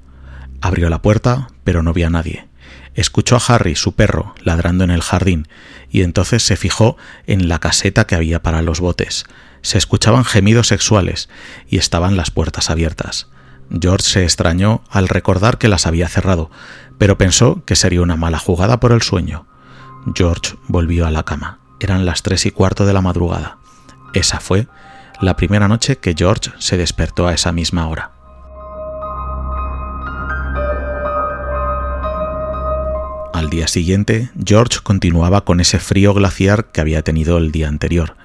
Abrió 0.61 0.89
la 0.89 1.03
puerta, 1.03 1.49
pero 1.65 1.83
no 1.83 1.93
vio 1.93 2.07
a 2.07 2.11
nadie. 2.11 2.49
Escuchó 2.95 3.37
a 3.37 3.55
Harry, 3.55 3.77
su 3.77 3.93
perro, 3.95 4.35
ladrando 4.43 4.85
en 4.85 4.91
el 4.91 5.03
jardín, 5.03 5.47
y 5.91 6.03
entonces 6.03 6.43
se 6.43 6.57
fijó 6.57 6.97
en 7.27 7.49
la 7.49 7.61
caseta 7.61 8.07
que 8.07 8.17
había 8.17 8.43
para 8.43 8.63
los 8.63 8.81
botes. 8.81 9.25
Se 9.63 9.79
escuchaban 9.79 10.25
gemidos 10.25 10.69
sexuales 10.69 11.29
y 11.69 11.79
estaban 11.79 12.17
las 12.17 12.31
puertas 12.31 12.71
abiertas. 12.71 13.29
George 13.71 14.09
se 14.09 14.25
extrañó 14.25 14.83
al 14.91 15.09
recordar 15.09 15.59
que 15.59 15.69
las 15.69 15.87
había 15.87 16.09
cerrado, 16.09 16.51
pero 16.97 17.19
pensó 17.19 17.65
que 17.65 17.77
sería 17.77 18.03
una 18.03 18.17
mala 18.17 18.39
jugada 18.39 18.81
por 18.81 18.93
el 18.93 19.03
sueño. 19.03 19.47
George 20.15 20.57
volvió 20.67 21.07
a 21.07 21.11
la 21.11 21.23
cama. 21.23 21.61
Eran 21.81 22.05
las 22.05 22.23
tres 22.23 22.47
y 22.47 22.51
cuarto 22.51 22.87
de 22.87 22.93
la 22.93 23.03
madrugada. 23.03 23.59
Esa 24.15 24.41
fue 24.41 24.67
la 25.21 25.37
primera 25.37 25.69
noche 25.69 25.99
que 25.99 26.15
George 26.17 26.51
se 26.59 26.77
despertó 26.77 27.27
a 27.27 27.35
esa 27.35 27.53
misma 27.53 27.87
hora. 27.89 28.18
Al 33.39 33.51
día 33.51 33.69
siguiente, 33.69 34.31
George 34.45 34.81
continuaba 34.83 35.45
con 35.45 35.61
ese 35.61 35.79
frío 35.79 36.13
glaciar 36.13 36.73
que 36.73 36.81
había 36.81 37.03
tenido 37.03 37.39
el 37.39 37.53
día 37.53 37.69
anterior. 37.69 38.17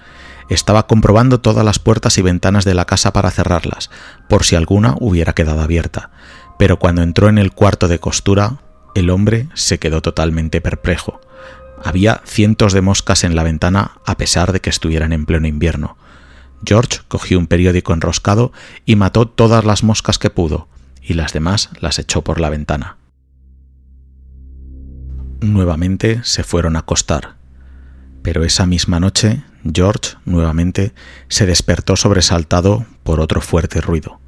Estaba 0.50 0.88
comprobando 0.88 1.40
todas 1.40 1.64
las 1.64 1.78
puertas 1.78 2.18
y 2.18 2.24
ventanas 2.24 2.66
de 2.66 2.74
la 2.74 2.86
casa 2.86 3.14
para 3.14 3.30
cerrarlas, 3.30 3.92
por 4.28 4.44
si 4.44 4.56
alguna 4.56 4.96
hubiera 5.00 5.34
quedado 5.34 5.62
abierta, 5.62 6.10
pero 6.58 6.80
cuando 6.80 7.04
entró 7.04 7.30
en 7.30 7.38
el 7.38 7.52
cuarto 7.52 7.88
de 7.88 8.00
costura, 8.00 8.64
el 8.96 9.12
hombre 9.12 9.50
se 9.54 9.78
quedó 9.78 10.02
totalmente 10.02 10.62
perplejo. 10.62 11.22
Había 11.84 12.24
cientos 12.26 12.74
de 12.74 12.82
moscas 12.82 13.24
en 13.24 13.36
la 13.36 13.44
ventana 13.44 13.92
a 14.08 14.18
pesar 14.18 14.52
de 14.52 14.62
que 14.62 14.72
estuvieran 14.72 15.14
en 15.14 15.28
pleno 15.28 15.48
invierno. 15.48 15.96
George 16.66 17.02
cogió 17.08 17.38
un 17.38 17.46
periódico 17.46 17.94
enroscado 17.94 18.52
y 18.84 18.96
mató 18.96 19.28
todas 19.28 19.64
las 19.64 19.84
moscas 19.84 20.18
que 20.18 20.32
pudo, 20.32 20.70
y 21.04 21.14
las 21.14 21.34
demás 21.34 21.70
las 21.80 22.00
echó 22.00 22.24
por 22.24 22.40
la 22.40 22.50
ventana. 22.50 22.98
Nuevamente 25.44 26.22
se 26.24 26.42
fueron 26.42 26.78
a 26.78 26.80
acostar, 26.80 27.36
pero 28.22 28.46
esa 28.46 28.66
misma 28.66 29.02
noche 29.02 29.44
George 29.74 30.12
nuevamente 30.24 30.94
se 31.28 31.46
despertó 31.46 31.98
sobresaltado 31.98 32.86
por 33.04 33.20
otro 33.20 33.42
fuerte 33.42 33.82
ruido. 33.82 34.22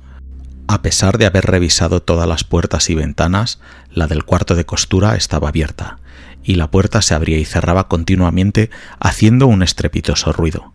A 0.67 0.81
pesar 0.81 1.17
de 1.17 1.25
haber 1.25 1.45
revisado 1.45 2.01
todas 2.01 2.27
las 2.27 2.43
puertas 2.43 2.89
y 2.89 2.95
ventanas, 2.95 3.61
la 3.89 4.07
del 4.07 4.25
cuarto 4.25 4.55
de 4.55 4.65
costura 4.65 5.15
estaba 5.15 5.47
abierta, 5.47 5.99
y 6.43 6.55
la 6.55 6.69
puerta 6.69 7.01
se 7.01 7.15
abría 7.15 7.37
y 7.37 7.45
cerraba 7.45 7.87
continuamente 7.87 8.69
haciendo 8.99 9.47
un 9.47 9.63
estrepitoso 9.63 10.33
ruido. 10.33 10.73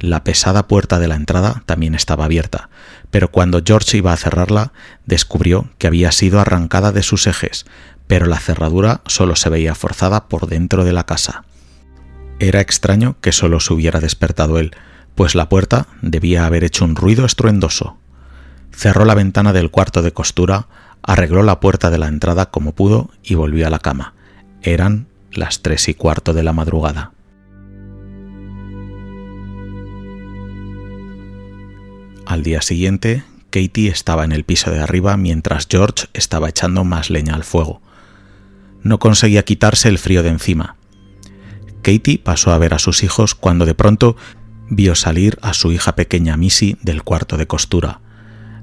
La 0.00 0.24
pesada 0.24 0.66
puerta 0.68 0.98
de 0.98 1.08
la 1.08 1.14
entrada 1.14 1.62
también 1.66 1.94
estaba 1.94 2.24
abierta, 2.24 2.68
pero 3.10 3.30
cuando 3.30 3.62
George 3.64 3.96
iba 3.96 4.12
a 4.12 4.16
cerrarla, 4.16 4.72
descubrió 5.06 5.70
que 5.78 5.86
había 5.86 6.12
sido 6.12 6.40
arrancada 6.40 6.92
de 6.92 7.02
sus 7.02 7.26
ejes, 7.26 7.64
pero 8.06 8.26
la 8.26 8.38
cerradura 8.38 9.00
solo 9.06 9.36
se 9.36 9.48
veía 9.48 9.74
forzada 9.74 10.28
por 10.28 10.46
dentro 10.46 10.84
de 10.84 10.92
la 10.92 11.06
casa. 11.06 11.44
Era 12.38 12.60
extraño 12.60 13.16
que 13.20 13.32
solo 13.32 13.60
se 13.60 13.72
hubiera 13.72 14.00
despertado 14.00 14.58
él, 14.58 14.72
pues 15.14 15.34
la 15.34 15.48
puerta 15.48 15.86
debía 16.02 16.44
haber 16.44 16.64
hecho 16.64 16.84
un 16.84 16.96
ruido 16.96 17.24
estruendoso. 17.24 17.96
Cerró 18.72 19.04
la 19.04 19.14
ventana 19.14 19.52
del 19.52 19.70
cuarto 19.70 20.02
de 20.02 20.12
costura, 20.12 20.66
arregló 21.02 21.42
la 21.42 21.60
puerta 21.60 21.90
de 21.90 21.98
la 21.98 22.08
entrada 22.08 22.50
como 22.50 22.74
pudo 22.74 23.10
y 23.22 23.34
volvió 23.34 23.66
a 23.66 23.70
la 23.70 23.78
cama. 23.78 24.14
Eran 24.62 25.06
las 25.32 25.62
tres 25.62 25.88
y 25.88 25.94
cuarto 25.94 26.34
de 26.34 26.42
la 26.42 26.52
madrugada. 26.52 27.13
Al 32.26 32.42
día 32.42 32.62
siguiente, 32.62 33.22
Katie 33.50 33.90
estaba 33.90 34.24
en 34.24 34.32
el 34.32 34.44
piso 34.44 34.70
de 34.70 34.80
arriba 34.80 35.16
mientras 35.16 35.66
George 35.70 36.06
estaba 36.14 36.48
echando 36.48 36.82
más 36.82 37.10
leña 37.10 37.34
al 37.34 37.44
fuego. 37.44 37.82
No 38.82 38.98
conseguía 38.98 39.44
quitarse 39.44 39.88
el 39.88 39.98
frío 39.98 40.22
de 40.22 40.30
encima. 40.30 40.76
Katie 41.82 42.18
pasó 42.18 42.52
a 42.52 42.58
ver 42.58 42.72
a 42.72 42.78
sus 42.78 43.02
hijos 43.02 43.34
cuando 43.34 43.66
de 43.66 43.74
pronto 43.74 44.16
vio 44.70 44.94
salir 44.94 45.38
a 45.42 45.52
su 45.52 45.70
hija 45.70 45.94
pequeña 45.96 46.36
Missy 46.36 46.78
del 46.82 47.02
cuarto 47.02 47.36
de 47.36 47.46
costura. 47.46 48.00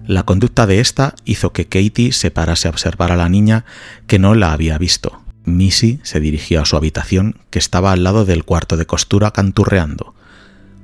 La 0.08 0.24
conducta 0.24 0.65
de 0.65 0.80
esta 0.80 1.13
hizo 1.25 1.53
que 1.53 1.68
Katie 1.68 2.12
se 2.12 2.32
parase 2.32 2.68
a 2.68 2.72
observar 2.72 3.12
a 3.12 3.15
la 3.15 3.30
niña 3.30 3.65
que 4.08 4.18
no 4.18 4.34
la 4.34 4.53
había 4.53 4.80
visto. 4.80 5.22
Missy 5.46 6.00
se 6.03 6.20
dirigió 6.20 6.62
a 6.62 6.65
su 6.65 6.75
habitación, 6.75 7.38
que 7.51 7.60
estaba 7.60 7.91
al 7.91 8.03
lado 8.03 8.25
del 8.25 8.44
cuarto 8.44 8.77
de 8.77 8.88
costura 8.88 9.32
canturreando. 9.32 10.15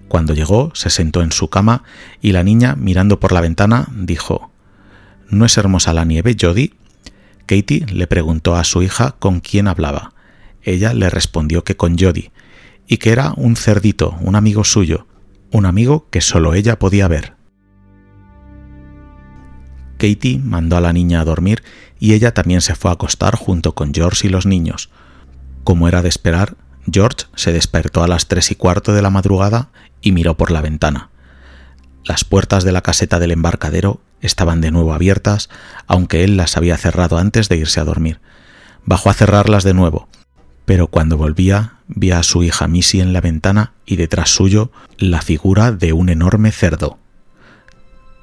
Cuando 0.07 0.33
llegó, 0.33 0.71
se 0.73 0.89
sentó 0.89 1.21
en 1.21 1.31
su 1.31 1.49
cama 1.49 1.83
y 2.21 2.31
la 2.31 2.43
niña, 2.43 2.75
mirando 2.75 3.19
por 3.19 3.31
la 3.31 3.41
ventana, 3.41 3.87
dijo 3.93 4.51
¿No 5.29 5.45
es 5.45 5.57
hermosa 5.57 5.93
la 5.93 6.05
nieve, 6.05 6.35
Jody? 6.39 6.73
Katie 7.45 7.85
le 7.91 8.07
preguntó 8.07 8.55
a 8.55 8.63
su 8.63 8.81
hija 8.83 9.15
con 9.19 9.39
quién 9.39 9.67
hablaba 9.67 10.13
ella 10.67 10.93
le 10.93 11.09
respondió 11.09 11.63
que 11.63 11.77
con 11.77 11.97
Jody, 11.97 12.31
y 12.87 12.97
que 12.97 13.11
era 13.11 13.33
un 13.37 13.55
cerdito, 13.55 14.17
un 14.19 14.35
amigo 14.35 14.65
suyo, 14.65 15.07
un 15.49 15.65
amigo 15.65 16.07
que 16.09 16.19
solo 16.19 16.53
ella 16.53 16.77
podía 16.77 17.07
ver. 17.07 17.35
Katie 19.97 20.39
mandó 20.39 20.75
a 20.75 20.81
la 20.81 20.91
niña 20.91 21.21
a 21.21 21.25
dormir 21.25 21.63
y 21.99 22.13
ella 22.13 22.33
también 22.33 22.59
se 22.59 22.75
fue 22.75 22.91
a 22.91 22.95
acostar 22.95 23.35
junto 23.35 23.73
con 23.73 23.93
George 23.93 24.27
y 24.27 24.29
los 24.29 24.45
niños. 24.45 24.89
Como 25.63 25.87
era 25.87 26.01
de 26.01 26.09
esperar, 26.09 26.57
George 26.91 27.27
se 27.35 27.53
despertó 27.53 28.03
a 28.03 28.07
las 28.07 28.27
tres 28.27 28.51
y 28.51 28.55
cuarto 28.55 28.93
de 28.93 29.01
la 29.01 29.09
madrugada 29.09 29.69
y 30.01 30.11
miró 30.11 30.37
por 30.37 30.51
la 30.51 30.61
ventana. 30.61 31.09
Las 32.03 32.23
puertas 32.23 32.63
de 32.63 32.71
la 32.71 32.81
caseta 32.81 33.19
del 33.19 33.31
embarcadero 33.31 33.99
estaban 34.21 34.61
de 34.61 34.71
nuevo 34.71 34.93
abiertas, 34.93 35.49
aunque 35.87 36.23
él 36.23 36.37
las 36.37 36.57
había 36.57 36.77
cerrado 36.77 37.17
antes 37.17 37.49
de 37.49 37.57
irse 37.57 37.79
a 37.79 37.85
dormir. 37.85 38.19
Bajó 38.85 39.09
a 39.09 39.13
cerrarlas 39.13 39.63
de 39.63 39.73
nuevo, 39.73 40.07
pero 40.65 40.87
cuando 40.87 41.17
volvía 41.17 41.73
vi 41.87 42.11
a 42.11 42.23
su 42.23 42.43
hija 42.43 42.67
Missy 42.67 42.99
en 42.99 43.13
la 43.13 43.21
ventana 43.21 43.73
y 43.85 43.95
detrás 43.95 44.29
suyo 44.29 44.71
la 44.97 45.21
figura 45.21 45.71
de 45.71 45.93
un 45.93 46.09
enorme 46.09 46.51
cerdo. 46.51 46.97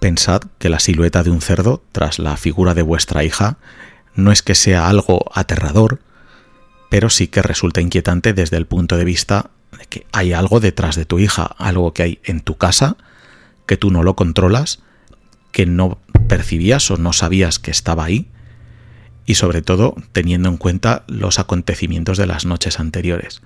Pensad 0.00 0.42
que 0.58 0.68
la 0.68 0.80
silueta 0.80 1.22
de 1.22 1.30
un 1.30 1.40
cerdo 1.40 1.82
tras 1.92 2.18
la 2.18 2.36
figura 2.36 2.74
de 2.74 2.82
vuestra 2.82 3.24
hija 3.24 3.56
no 4.14 4.32
es 4.32 4.42
que 4.42 4.54
sea 4.54 4.88
algo 4.88 5.24
aterrador, 5.32 6.00
pero 6.90 7.10
sí 7.10 7.28
que 7.28 7.42
resulta 7.42 7.80
inquietante 7.80 8.34
desde 8.34 8.56
el 8.56 8.66
punto 8.66 8.96
de 8.96 9.04
vista 9.04 9.50
que 9.88 10.06
hay 10.12 10.32
algo 10.32 10.60
detrás 10.60 10.96
de 10.96 11.04
tu 11.04 11.18
hija, 11.18 11.44
algo 11.58 11.92
que 11.92 12.02
hay 12.02 12.18
en 12.24 12.40
tu 12.40 12.56
casa, 12.56 12.96
que 13.66 13.76
tú 13.76 13.90
no 13.90 14.02
lo 14.02 14.16
controlas, 14.16 14.80
que 15.52 15.66
no 15.66 15.98
percibías 16.28 16.90
o 16.90 16.96
no 16.96 17.12
sabías 17.12 17.58
que 17.58 17.70
estaba 17.70 18.04
ahí, 18.04 18.28
y 19.26 19.34
sobre 19.36 19.62
todo 19.62 19.94
teniendo 20.12 20.48
en 20.48 20.56
cuenta 20.56 21.04
los 21.06 21.38
acontecimientos 21.38 22.18
de 22.18 22.26
las 22.26 22.44
noches 22.44 22.78
anteriores. 22.78 23.40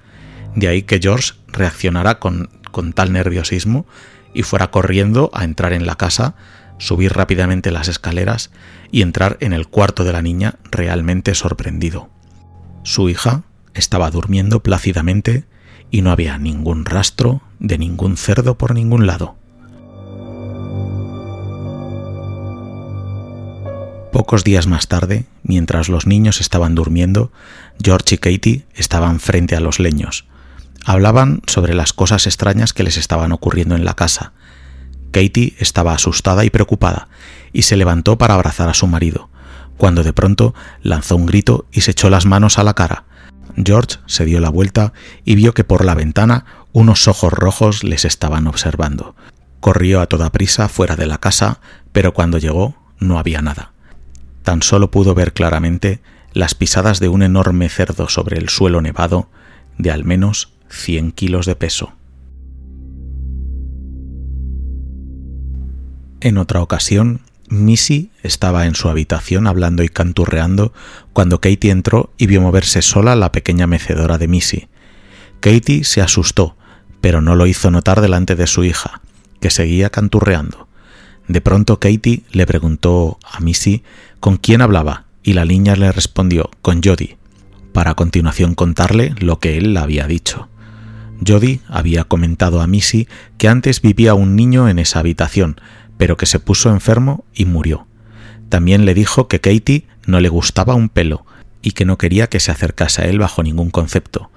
De 0.55 0.69
ahí 0.69 0.83
que 0.83 0.99
George 1.01 1.35
reaccionara 1.49 2.19
con, 2.19 2.51
con 2.71 2.93
tal 2.93 3.13
nerviosismo 3.13 3.87
y 4.35 4.43
fuera 4.43 4.71
corriendo 4.71 5.31
a 5.33 5.45
entrar 5.45 5.73
en 5.73 5.87
la 5.87 5.95
casa, 5.95 6.35
subir 6.79 7.13
rápidamente 7.13 7.71
las 7.71 7.89
escaleras 7.89 8.51
y 8.91 9.03
entrar 9.03 9.37
en 9.41 9.53
el 9.53 9.69
cuarto 9.69 10.05
de 10.05 10.13
la 10.13 10.23
niña 10.23 10.57
realmente 10.71 11.35
sorprendido. 11.35 12.09
Su 12.83 13.09
hija 13.09 13.43
estaba 13.75 14.11
durmiendo 14.11 14.63
plácidamente 14.63 15.45
y 15.91 16.03
no 16.03 16.11
había 16.11 16.39
ningún 16.39 16.85
rastro 16.85 17.43
de 17.59 17.79
ningún 17.79 18.17
cerdo 18.17 18.57
por 18.57 18.75
ningún 18.75 19.07
lado. 19.07 19.37
Pocos 24.13 24.43
días 24.43 24.67
más 24.67 24.89
tarde, 24.89 25.27
mientras 25.43 25.89
los 25.89 26.07
niños 26.07 26.41
estaban 26.41 26.75
durmiendo, 26.75 27.31
George 27.83 28.17
y 28.17 28.19
Katie 28.19 28.67
estaban 28.75 29.21
frente 29.21 29.55
a 29.55 29.61
los 29.61 29.79
leños. 29.79 30.27
Hablaban 30.85 31.43
sobre 31.47 31.75
las 31.75 31.93
cosas 31.93 32.27
extrañas 32.27 32.73
que 32.73 32.83
les 32.83 32.97
estaban 32.97 33.33
ocurriendo 33.33 33.77
en 33.77 33.85
la 33.85 33.95
casa. 33.95 34.33
Katie 35.13 35.55
estaba 35.59 35.93
asustada 35.93 36.45
y 36.45 36.51
preocupada, 36.51 37.09
y 37.53 37.63
se 37.63 37.77
levantó 37.77 38.19
para 38.19 38.35
abrazar 38.35 38.69
a 38.69 38.75
su 38.75 38.87
marido, 38.87 39.29
cuando 39.77 40.03
de 40.03 40.13
pronto 40.13 40.55
lanzó 40.83 41.17
un 41.17 41.27
grito 41.27 41.67
y 41.71 41.83
se 41.83 41.93
echó 41.93 42.11
las 42.11 42.27
manos 42.27 42.59
a 42.59 42.65
la 42.65 42.75
cara. 42.75 43.05
George 43.63 43.99
se 44.07 44.25
dio 44.25 44.41
la 44.41 44.51
vuelta 44.51 44.93
y 45.25 45.35
vio 45.35 45.53
que 45.55 45.65
por 45.65 45.85
la 45.85 45.95
ventana 45.95 46.45
unos 46.73 47.09
ojos 47.09 47.33
rojos 47.33 47.85
les 47.85 48.05
estaban 48.05 48.47
observando. 48.47 49.15
Corrió 49.61 50.01
a 50.01 50.07
toda 50.07 50.31
prisa 50.31 50.69
fuera 50.69 50.97
de 50.97 51.07
la 51.07 51.19
casa, 51.19 51.61
pero 51.93 52.15
cuando 52.15 52.39
llegó 52.39 52.77
no 52.99 53.19
había 53.19 53.43
nada. 53.43 53.73
Tan 54.43 54.63
solo 54.63 54.91
pudo 54.91 55.15
ver 55.15 55.33
claramente 55.33 56.01
las 56.33 56.55
pisadas 56.55 57.01
de 57.01 57.09
un 57.09 57.23
enorme 57.23 57.69
cerdo 57.69 58.09
sobre 58.09 58.39
el 58.39 58.49
suelo 58.49 58.81
nevado 58.81 59.29
de 59.77 59.91
al 59.91 60.05
menos 60.05 60.53
100 60.69 61.13
kilos 61.13 61.47
de 61.47 61.57
peso. 61.57 61.93
En 66.21 66.37
otra 66.37 66.63
ocasión, 66.63 67.21
Missy 67.51 68.11
estaba 68.23 68.67
en 68.67 68.75
su 68.75 68.89
habitación 68.89 69.47
hablando 69.47 69.83
y 69.83 69.89
canturreando 69.89 70.73
cuando 71.13 71.41
Katie 71.41 71.71
entró 71.71 72.13
y 72.19 72.27
vio 72.27 72.41
moverse 72.41 72.83
sola 72.83 73.17
la 73.17 73.33
pequeña 73.33 73.67
mecedora 73.67 74.19
de 74.19 74.29
Missy. 74.29 74.69
Katie 75.41 75.85
se 75.85 76.03
asustó, 76.03 76.57
pero 77.01 77.21
no 77.21 77.37
lo 77.37 77.47
hizo 77.47 77.71
notar 77.71 78.01
delante 78.01 78.37
de 78.37 78.47
su 78.47 78.65
hija, 78.65 79.01
que 79.41 79.51
seguía 79.51 79.91
canturreando. 79.91 80.69
De 81.27 81.41
pronto 81.41 81.79
Katie 81.79 82.23
le 82.33 82.47
preguntó 82.47 83.19
a 83.23 83.41
Missy 83.41 83.83
con 84.21 84.37
quién 84.37 84.63
hablaba 84.63 85.05
y 85.23 85.35
la 85.35 85.45
niña 85.45 85.77
le 85.77 85.93
respondió 85.93 86.51
con 86.63 86.83
Jody, 86.83 87.17
para 87.73 87.93
a 87.93 87.95
continuación 87.95 88.55
contarle 88.55 89.15
lo 89.21 89.39
que 89.39 89.59
él 89.59 89.75
le 89.75 89.81
había 89.81 90.07
dicho. 90.07 90.49
Jody 91.27 91.61
había 91.69 92.05
comentado 92.05 92.61
a 92.61 92.67
Missy 92.67 93.09
que 93.39 93.49
antes 93.49 93.83
vivía 93.83 94.15
un 94.15 94.37
niño 94.37 94.69
en 94.69 94.79
esa 94.79 95.01
habitación, 95.01 95.61
pero 95.99 96.17
que 96.17 96.27
se 96.27 96.41
puso 96.41 96.71
enfermo 96.71 97.25
y 97.35 97.45
murió. 97.45 97.87
También 98.49 98.87
le 98.87 98.95
dijo 98.95 99.29
que 99.29 99.41
Katie 99.41 99.87
no 100.07 100.21
le 100.21 100.31
gustaba 100.31 100.75
un 100.75 100.89
pelo 100.89 101.27
y 101.61 101.73
que 101.73 101.85
no 101.85 101.99
quería 101.99 102.29
que 102.29 102.41
se 102.41 102.51
acercase 102.51 103.03
a 103.03 103.05
él 103.07 103.19
bajo 103.19 103.43
ningún 103.43 103.71
concepto. 103.71 104.31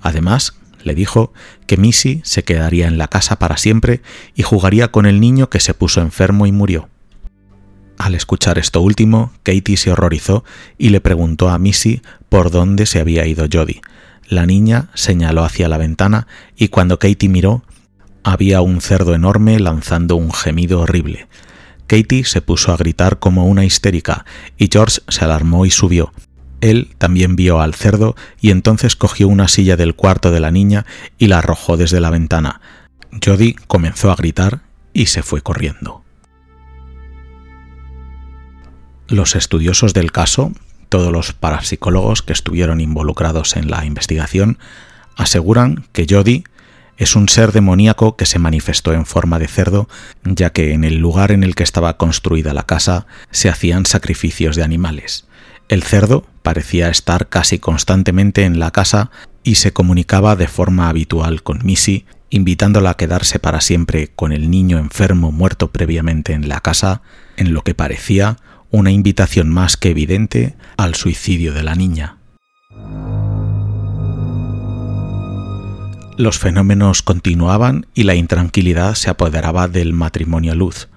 Además, 0.00 0.54
le 0.84 0.94
dijo 0.94 1.32
que 1.66 1.76
Missy 1.76 2.22
se 2.24 2.44
quedaría 2.44 2.86
en 2.86 2.96
la 2.98 3.08
casa 3.08 3.38
para 3.38 3.56
siempre 3.56 4.00
y 4.34 4.42
jugaría 4.42 4.88
con 4.88 5.06
el 5.06 5.20
niño 5.20 5.50
que 5.50 5.60
se 5.60 5.74
puso 5.74 6.00
enfermo 6.00 6.46
y 6.46 6.52
murió. 6.52 6.88
Al 7.98 8.14
escuchar 8.14 8.58
esto 8.58 8.80
último, 8.80 9.32
Katie 9.42 9.76
se 9.76 9.90
horrorizó 9.90 10.44
y 10.78 10.90
le 10.90 11.00
preguntó 11.00 11.50
a 11.50 11.58
Missy 11.58 12.00
por 12.28 12.50
dónde 12.50 12.86
se 12.86 13.00
había 13.00 13.26
ido 13.26 13.46
Jody. 13.52 13.80
La 14.28 14.46
niña 14.46 14.88
señaló 14.94 15.42
hacia 15.42 15.68
la 15.68 15.78
ventana 15.78 16.26
y 16.56 16.68
cuando 16.68 16.98
Katie 16.98 17.28
miró, 17.28 17.64
había 18.32 18.60
un 18.60 18.80
cerdo 18.80 19.14
enorme 19.14 19.58
lanzando 19.58 20.16
un 20.16 20.32
gemido 20.32 20.80
horrible. 20.80 21.28
Katie 21.86 22.24
se 22.24 22.42
puso 22.42 22.72
a 22.72 22.76
gritar 22.76 23.18
como 23.18 23.46
una 23.46 23.64
histérica 23.64 24.26
y 24.58 24.68
George 24.70 25.00
se 25.08 25.24
alarmó 25.24 25.64
y 25.64 25.70
subió. 25.70 26.12
Él 26.60 26.90
también 26.98 27.36
vio 27.36 27.60
al 27.60 27.74
cerdo 27.74 28.16
y 28.40 28.50
entonces 28.50 28.96
cogió 28.96 29.28
una 29.28 29.48
silla 29.48 29.76
del 29.76 29.94
cuarto 29.94 30.30
de 30.30 30.40
la 30.40 30.50
niña 30.50 30.84
y 31.16 31.28
la 31.28 31.38
arrojó 31.38 31.76
desde 31.76 32.00
la 32.00 32.10
ventana. 32.10 32.60
Jody 33.24 33.54
comenzó 33.66 34.10
a 34.10 34.16
gritar 34.16 34.60
y 34.92 35.06
se 35.06 35.22
fue 35.22 35.40
corriendo. 35.40 36.04
Los 39.06 39.36
estudiosos 39.36 39.94
del 39.94 40.12
caso, 40.12 40.52
todos 40.90 41.10
los 41.10 41.32
parapsicólogos 41.32 42.20
que 42.20 42.34
estuvieron 42.34 42.82
involucrados 42.82 43.56
en 43.56 43.70
la 43.70 43.86
investigación, 43.86 44.58
aseguran 45.16 45.86
que 45.92 46.06
Jody 46.08 46.44
es 46.98 47.14
un 47.14 47.28
ser 47.28 47.52
demoníaco 47.52 48.16
que 48.16 48.26
se 48.26 48.40
manifestó 48.40 48.92
en 48.92 49.06
forma 49.06 49.38
de 49.38 49.46
cerdo, 49.46 49.88
ya 50.24 50.50
que 50.50 50.74
en 50.74 50.84
el 50.84 50.96
lugar 50.98 51.30
en 51.30 51.44
el 51.44 51.54
que 51.54 51.62
estaba 51.62 51.96
construida 51.96 52.52
la 52.52 52.64
casa 52.64 53.06
se 53.30 53.48
hacían 53.48 53.86
sacrificios 53.86 54.56
de 54.56 54.64
animales. 54.64 55.26
El 55.68 55.84
cerdo 55.84 56.26
parecía 56.42 56.88
estar 56.88 57.28
casi 57.28 57.58
constantemente 57.58 58.44
en 58.44 58.58
la 58.58 58.72
casa 58.72 59.10
y 59.44 59.54
se 59.54 59.72
comunicaba 59.72 60.34
de 60.34 60.48
forma 60.48 60.88
habitual 60.88 61.42
con 61.42 61.64
Missy, 61.64 62.04
invitándola 62.30 62.90
a 62.90 62.96
quedarse 62.96 63.38
para 63.38 63.60
siempre 63.60 64.08
con 64.08 64.32
el 64.32 64.50
niño 64.50 64.78
enfermo 64.78 65.30
muerto 65.30 65.70
previamente 65.70 66.32
en 66.32 66.48
la 66.48 66.60
casa, 66.60 67.02
en 67.36 67.54
lo 67.54 67.62
que 67.62 67.74
parecía 67.74 68.38
una 68.70 68.90
invitación 68.90 69.48
más 69.48 69.76
que 69.76 69.90
evidente 69.90 70.56
al 70.76 70.94
suicidio 70.94 71.54
de 71.54 71.62
la 71.62 71.74
niña. 71.74 72.18
Los 76.18 76.40
fenómenos 76.40 77.02
continuaban 77.02 77.86
y 77.94 78.02
la 78.02 78.16
intranquilidad 78.16 78.96
se 78.96 79.08
apoderaba 79.08 79.68
del 79.68 79.92
matrimonio 79.92 80.56
Luz. 80.56 80.88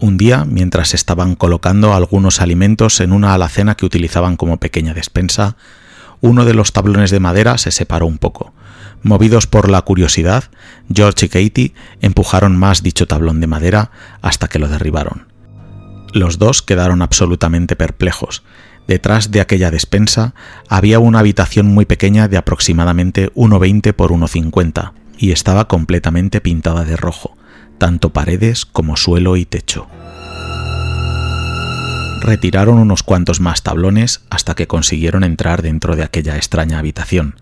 Un 0.00 0.16
día, 0.16 0.46
mientras 0.46 0.94
estaban 0.94 1.34
colocando 1.34 1.92
algunos 1.92 2.40
alimentos 2.40 3.00
en 3.00 3.12
una 3.12 3.34
alacena 3.34 3.74
que 3.74 3.84
utilizaban 3.84 4.38
como 4.38 4.56
pequeña 4.56 4.94
despensa, 4.94 5.58
uno 6.22 6.46
de 6.46 6.54
los 6.54 6.72
tablones 6.72 7.10
de 7.10 7.20
madera 7.20 7.58
se 7.58 7.72
separó 7.72 8.06
un 8.06 8.16
poco. 8.16 8.54
Movidos 9.02 9.46
por 9.46 9.68
la 9.68 9.82
curiosidad, 9.82 10.44
George 10.90 11.26
y 11.26 11.28
Katie 11.28 11.74
empujaron 12.00 12.56
más 12.56 12.82
dicho 12.82 13.06
tablón 13.06 13.42
de 13.42 13.46
madera 13.46 13.90
hasta 14.22 14.48
que 14.48 14.58
lo 14.58 14.68
derribaron. 14.68 15.26
Los 16.14 16.38
dos 16.38 16.62
quedaron 16.62 17.02
absolutamente 17.02 17.76
perplejos, 17.76 18.42
Detrás 18.86 19.30
de 19.30 19.40
aquella 19.40 19.70
despensa 19.70 20.34
había 20.68 20.98
una 20.98 21.20
habitación 21.20 21.66
muy 21.66 21.86
pequeña 21.86 22.28
de 22.28 22.36
aproximadamente 22.36 23.32
1,20 23.34 23.94
por 23.94 24.10
1,50 24.10 24.92
y 25.16 25.32
estaba 25.32 25.68
completamente 25.68 26.40
pintada 26.40 26.84
de 26.84 26.96
rojo, 26.96 27.36
tanto 27.78 28.12
paredes 28.12 28.66
como 28.66 28.96
suelo 28.96 29.36
y 29.36 29.46
techo. 29.46 29.86
Retiraron 32.20 32.78
unos 32.78 33.02
cuantos 33.02 33.40
más 33.40 33.62
tablones 33.62 34.24
hasta 34.30 34.54
que 34.54 34.66
consiguieron 34.66 35.24
entrar 35.24 35.62
dentro 35.62 35.96
de 35.96 36.02
aquella 36.02 36.36
extraña 36.36 36.78
habitación. 36.78 37.36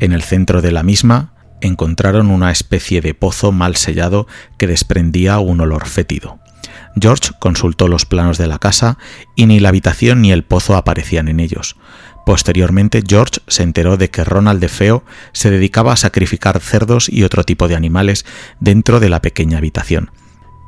En 0.00 0.12
el 0.12 0.22
centro 0.22 0.62
de 0.62 0.72
la 0.72 0.82
misma 0.82 1.34
encontraron 1.60 2.30
una 2.30 2.50
especie 2.50 3.00
de 3.00 3.14
pozo 3.14 3.52
mal 3.52 3.76
sellado 3.76 4.26
que 4.56 4.66
desprendía 4.66 5.38
un 5.38 5.60
olor 5.60 5.86
fétido. 5.86 6.38
George 7.00 7.30
consultó 7.38 7.88
los 7.88 8.06
planos 8.06 8.38
de 8.38 8.46
la 8.46 8.58
casa 8.58 8.98
y 9.36 9.46
ni 9.46 9.60
la 9.60 9.68
habitación 9.70 10.22
ni 10.22 10.32
el 10.32 10.44
pozo 10.44 10.76
aparecían 10.76 11.28
en 11.28 11.40
ellos. 11.40 11.76
Posteriormente, 12.26 13.02
George 13.06 13.40
se 13.46 13.62
enteró 13.62 13.96
de 13.96 14.10
que 14.10 14.24
Ronald 14.24 14.60
de 14.60 14.68
Feo 14.68 15.04
se 15.32 15.50
dedicaba 15.50 15.92
a 15.92 15.96
sacrificar 15.96 16.60
cerdos 16.60 17.08
y 17.08 17.24
otro 17.24 17.42
tipo 17.42 17.68
de 17.68 17.74
animales 17.74 18.26
dentro 18.60 19.00
de 19.00 19.08
la 19.08 19.22
pequeña 19.22 19.58
habitación. 19.58 20.10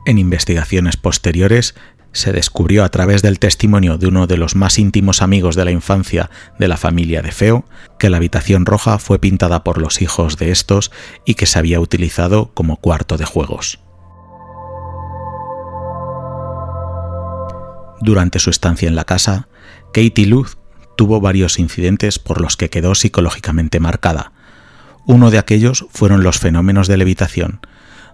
En 0.07 0.17
investigaciones 0.17 0.97
posteriores, 0.97 1.75
se 2.13 2.33
descubrió 2.33 2.85
a 2.85 2.89
través 2.89 3.23
del 3.23 3.39
testimonio 3.39 3.99
de 3.99 4.07
uno 4.07 4.27
de 4.27 4.37
los 4.37 4.57
más 4.57 4.79
íntimos 4.79 5.23
amigos 5.23 5.55
de 5.55 5.65
la 5.65 5.71
infancia 5.71 6.31
de 6.59 6.69
la 6.69 6.77
familia 6.77 7.23
de 7.23 7.31
Feo 7.31 7.65
que 7.99 8.11
la 8.11 8.17
habitación 8.17 8.67
roja 8.67 8.99
fue 8.99 9.19
pintada 9.19 9.63
por 9.63 9.79
los 9.79 10.03
hijos 10.03 10.37
de 10.37 10.51
estos 10.51 10.91
y 11.25 11.35
que 11.35 11.47
se 11.47 11.59
había 11.59 11.81
utilizado 11.81 12.53
como 12.55 12.77
cuarto 12.77 13.17
de 13.17 13.27
juegos. 13.27 13.81
Durante 18.01 18.39
su 18.39 18.51
estancia 18.51 18.89
en 18.89 18.97
la 18.97 19.05
casa, 19.05 19.49
Katie 19.93 20.27
Luz 20.27 20.57
tuvo 20.97 21.21
varios 21.21 21.59
incidentes 21.59 22.19
por 22.19 22.41
los 22.41 22.57
que 22.57 22.71
quedó 22.71 22.95
psicológicamente 22.95 23.81
marcada. 23.81 24.33
Uno 25.07 25.31
de 25.31 25.39
aquellos 25.39 25.87
fueron 25.91 26.23
los 26.23 26.39
fenómenos 26.39 26.89
de 26.89 26.97
levitación. 26.97 27.61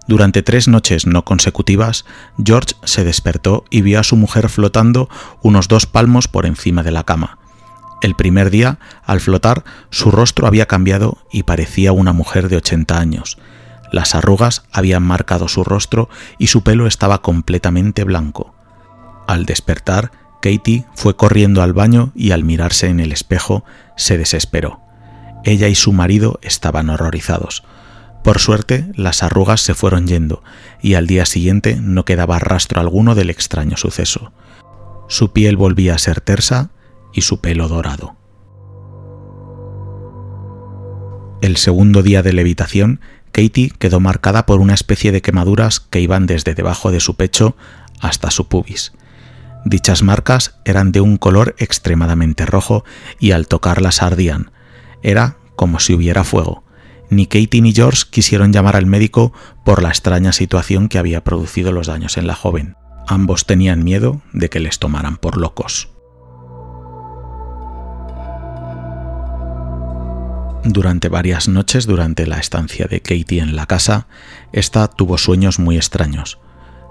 Durante 0.07 0.41
tres 0.41 0.67
noches 0.67 1.05
no 1.05 1.25
consecutivas, 1.25 2.05
George 2.43 2.75
se 2.83 3.03
despertó 3.03 3.65
y 3.69 3.81
vio 3.81 3.99
a 3.99 4.03
su 4.03 4.15
mujer 4.15 4.47
flotando 4.49 5.09
unos 5.41 5.67
dos 5.67 5.85
palmos 5.85 6.27
por 6.27 6.45
encima 6.45 6.83
de 6.83 6.91
la 6.91 7.03
cama. 7.03 7.39
El 8.01 8.15
primer 8.15 8.49
día, 8.51 8.79
al 9.05 9.19
flotar, 9.19 9.63
su 9.89 10.11
rostro 10.11 10.47
había 10.47 10.65
cambiado 10.65 11.17
y 11.31 11.43
parecía 11.43 11.91
una 11.91 12.13
mujer 12.13 12.47
de 12.47 12.57
80 12.57 12.97
años. 12.97 13.37
Las 13.91 14.15
arrugas 14.15 14.63
habían 14.71 15.03
marcado 15.03 15.47
su 15.47 15.63
rostro 15.63 16.09
y 16.37 16.47
su 16.47 16.63
pelo 16.63 16.87
estaba 16.87 17.21
completamente 17.21 18.03
blanco. 18.03 18.56
Al 19.27 19.45
despertar, 19.45 20.11
Katie 20.41 20.85
fue 20.95 21.15
corriendo 21.15 21.61
al 21.61 21.73
baño 21.73 22.11
y 22.15 22.31
al 22.31 22.43
mirarse 22.43 22.87
en 22.87 22.99
el 22.99 23.11
espejo 23.11 23.63
se 23.95 24.17
desesperó. 24.17 24.79
Ella 25.43 25.67
y 25.67 25.75
su 25.75 25.93
marido 25.93 26.39
estaban 26.41 26.89
horrorizados. 26.89 27.63
Por 28.23 28.39
suerte, 28.39 28.91
las 28.95 29.23
arrugas 29.23 29.61
se 29.61 29.73
fueron 29.73 30.07
yendo 30.07 30.43
y 30.81 30.95
al 30.95 31.07
día 31.07 31.25
siguiente 31.25 31.77
no 31.81 32.05
quedaba 32.05 32.39
rastro 32.39 32.81
alguno 32.81 33.15
del 33.15 33.29
extraño 33.29 33.77
suceso. 33.77 34.31
Su 35.07 35.31
piel 35.31 35.55
volvía 35.55 35.95
a 35.95 35.99
ser 35.99 36.21
tersa 36.21 36.69
y 37.13 37.21
su 37.21 37.39
pelo 37.39 37.67
dorado. 37.67 38.15
El 41.41 41.57
segundo 41.57 42.01
día 42.01 42.23
de 42.23 42.33
levitación, 42.33 42.99
Katie 43.31 43.71
quedó 43.77 43.99
marcada 43.99 44.45
por 44.45 44.59
una 44.59 44.73
especie 44.73 45.11
de 45.11 45.21
quemaduras 45.21 45.79
que 45.79 46.01
iban 46.01 46.25
desde 46.25 46.55
debajo 46.55 46.91
de 46.91 46.99
su 46.99 47.15
pecho 47.15 47.55
hasta 47.99 48.31
su 48.31 48.47
pubis. 48.47 48.93
Dichas 49.69 50.01
marcas 50.01 50.57
eran 50.63 50.93
de 50.93 51.01
un 51.01 51.17
color 51.17 51.53
extremadamente 51.57 52.45
rojo 52.45 52.85
y 53.19 53.31
al 53.31 53.49
tocarlas 53.49 54.01
ardían. 54.01 54.51
Era 55.03 55.35
como 55.57 55.81
si 55.81 55.93
hubiera 55.93 56.23
fuego. 56.23 56.63
Ni 57.09 57.25
Katie 57.27 57.61
ni 57.61 57.73
George 57.73 58.03
quisieron 58.09 58.53
llamar 58.53 58.77
al 58.77 58.85
médico 58.85 59.33
por 59.65 59.83
la 59.83 59.89
extraña 59.89 60.31
situación 60.31 60.87
que 60.87 60.99
había 60.99 61.25
producido 61.25 61.73
los 61.73 61.87
daños 61.87 62.15
en 62.15 62.27
la 62.27 62.35
joven. 62.35 62.77
Ambos 63.07 63.45
tenían 63.45 63.83
miedo 63.83 64.21
de 64.31 64.49
que 64.49 64.61
les 64.61 64.79
tomaran 64.79 65.17
por 65.17 65.35
locos. 65.35 65.89
Durante 70.63 71.09
varias 71.09 71.49
noches 71.49 71.85
durante 71.85 72.25
la 72.25 72.37
estancia 72.37 72.85
de 72.85 73.01
Katie 73.01 73.41
en 73.41 73.57
la 73.57 73.65
casa, 73.65 74.07
ésta 74.53 74.87
tuvo 74.87 75.17
sueños 75.17 75.59
muy 75.59 75.75
extraños. 75.75 76.39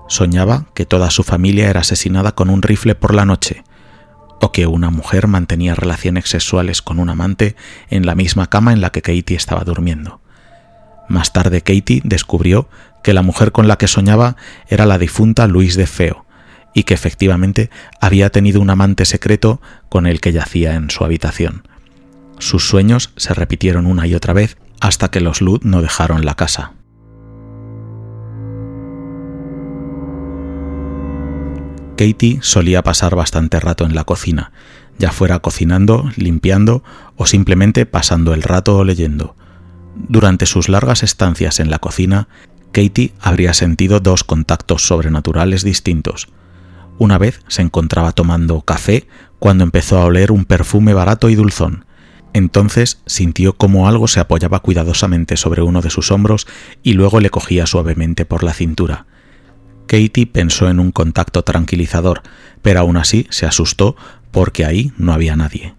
Soñaba 0.09 0.67
que 0.75 0.87
toda 0.87 1.11
su 1.11 1.23
familia 1.23 1.69
era 1.69 1.81
asesinada 1.81 2.33
con 2.33 2.51
un 2.51 2.63
rifle 2.63 2.95
por 2.95 3.15
la 3.15 3.25
noche, 3.25 3.65
o 4.41 4.53
que 4.53 4.67
una 4.67 4.91
mujer 4.91 5.27
mantenía 5.27 5.75
relaciones 5.75 6.29
sexuales 6.29 6.83
con 6.83 6.99
un 6.99 7.09
amante 7.09 7.57
en 7.91 8.07
la 8.07 8.15
misma 8.15 8.49
cama 8.49 8.73
en 8.73 8.81
la 8.81 8.91
que 8.91 9.03
Katie 9.03 9.37
estaba 9.37 9.65
durmiendo. 9.65 10.21
Más 11.09 11.33
tarde 11.33 11.63
Katie 11.63 12.03
descubrió 12.05 12.69
que 13.03 13.15
la 13.15 13.23
mujer 13.23 13.53
con 13.53 13.69
la 13.69 13.77
que 13.77 13.89
soñaba 13.89 14.37
era 14.69 14.87
la 14.87 14.99
difunta 14.99 15.47
Luis 15.47 15.77
de 15.77 15.87
Feo, 15.87 16.27
y 16.75 16.83
que 16.83 16.95
efectivamente 16.95 17.71
había 18.01 18.31
tenido 18.31 18.61
un 18.61 18.69
amante 18.69 19.07
secreto 19.07 19.63
con 19.89 20.07
el 20.07 20.21
que 20.21 20.33
yacía 20.33 20.75
en 20.75 20.91
su 20.91 21.05
habitación. 21.05 21.67
Sus 22.39 22.69
sueños 22.69 23.13
se 23.17 23.33
repitieron 23.33 23.87
una 23.87 24.07
y 24.07 24.15
otra 24.15 24.35
vez 24.35 24.59
hasta 24.81 25.11
que 25.11 25.21
los 25.21 25.41
Lud 25.41 25.63
no 25.63 25.81
dejaron 25.81 26.27
la 26.27 26.35
casa. 26.35 26.76
Katie 31.97 32.39
solía 32.43 32.83
pasar 32.83 33.17
bastante 33.17 33.59
rato 33.59 33.85
en 33.85 33.95
la 33.95 34.05
cocina, 34.05 34.53
ya 34.99 35.13
fuera 35.13 35.39
cocinando, 35.39 36.11
limpiando 36.17 36.85
o 37.17 37.27
simplemente 37.27 37.87
pasando 37.87 38.35
el 38.35 38.43
rato 38.43 38.77
o 38.77 38.85
leyendo. 38.85 39.35
Durante 39.97 40.47
sus 40.47 40.69
largas 40.69 41.03
estancias 41.03 41.59
en 41.59 41.71
la 41.71 41.79
cocina, 41.79 42.29
Katie 42.73 43.15
habría 43.21 43.55
sentido 43.55 44.01
dos 44.01 44.25
contactos 44.25 44.87
sobrenaturales 44.87 45.65
distintos. 45.65 46.29
Una 46.99 47.19
vez 47.19 47.41
se 47.49 47.63
encontraba 47.63 48.13
tomando 48.13 48.61
café 48.61 49.07
cuando 49.39 49.65
empezó 49.65 49.99
a 49.99 50.05
oler 50.05 50.33
un 50.33 50.45
perfume 50.45 50.93
barato 50.93 51.31
y 51.31 51.35
dulzón. 51.35 51.87
Entonces 52.35 53.01
sintió 53.07 53.55
como 53.55 53.89
algo 53.89 54.09
se 54.09 54.21
apoyaba 54.21 54.61
cuidadosamente 54.61 55.39
sobre 55.39 55.63
uno 55.63 55.81
de 55.81 55.89
sus 55.91 56.11
hombros 56.11 56.47
y 56.83 56.93
luego 56.93 57.21
le 57.21 57.31
cogía 57.31 57.67
suavemente 57.67 58.27
por 58.27 58.43
la 58.43 58.53
cintura. 58.53 59.07
Katie 59.87 60.27
pensó 60.27 60.69
en 60.69 60.81
un 60.81 60.93
contacto 60.93 61.43
tranquilizador, 61.43 62.23
pero 62.63 62.81
aún 62.81 62.97
así 62.97 63.27
se 63.31 63.47
asustó 63.47 63.97
porque 64.31 64.65
ahí 64.65 64.93
no 64.99 65.13
había 65.13 65.37
nadie. 65.37 65.75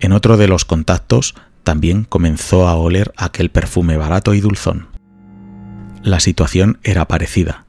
En 0.00 0.12
otro 0.12 0.36
de 0.36 0.48
los 0.48 0.64
contactos 0.64 1.34
también 1.62 2.04
comenzó 2.04 2.68
a 2.68 2.74
oler 2.74 3.12
aquel 3.16 3.50
perfume 3.50 3.96
barato 3.96 4.34
y 4.34 4.40
dulzón. 4.40 4.88
La 6.02 6.20
situación 6.20 6.78
era 6.82 7.06
parecida. 7.06 7.64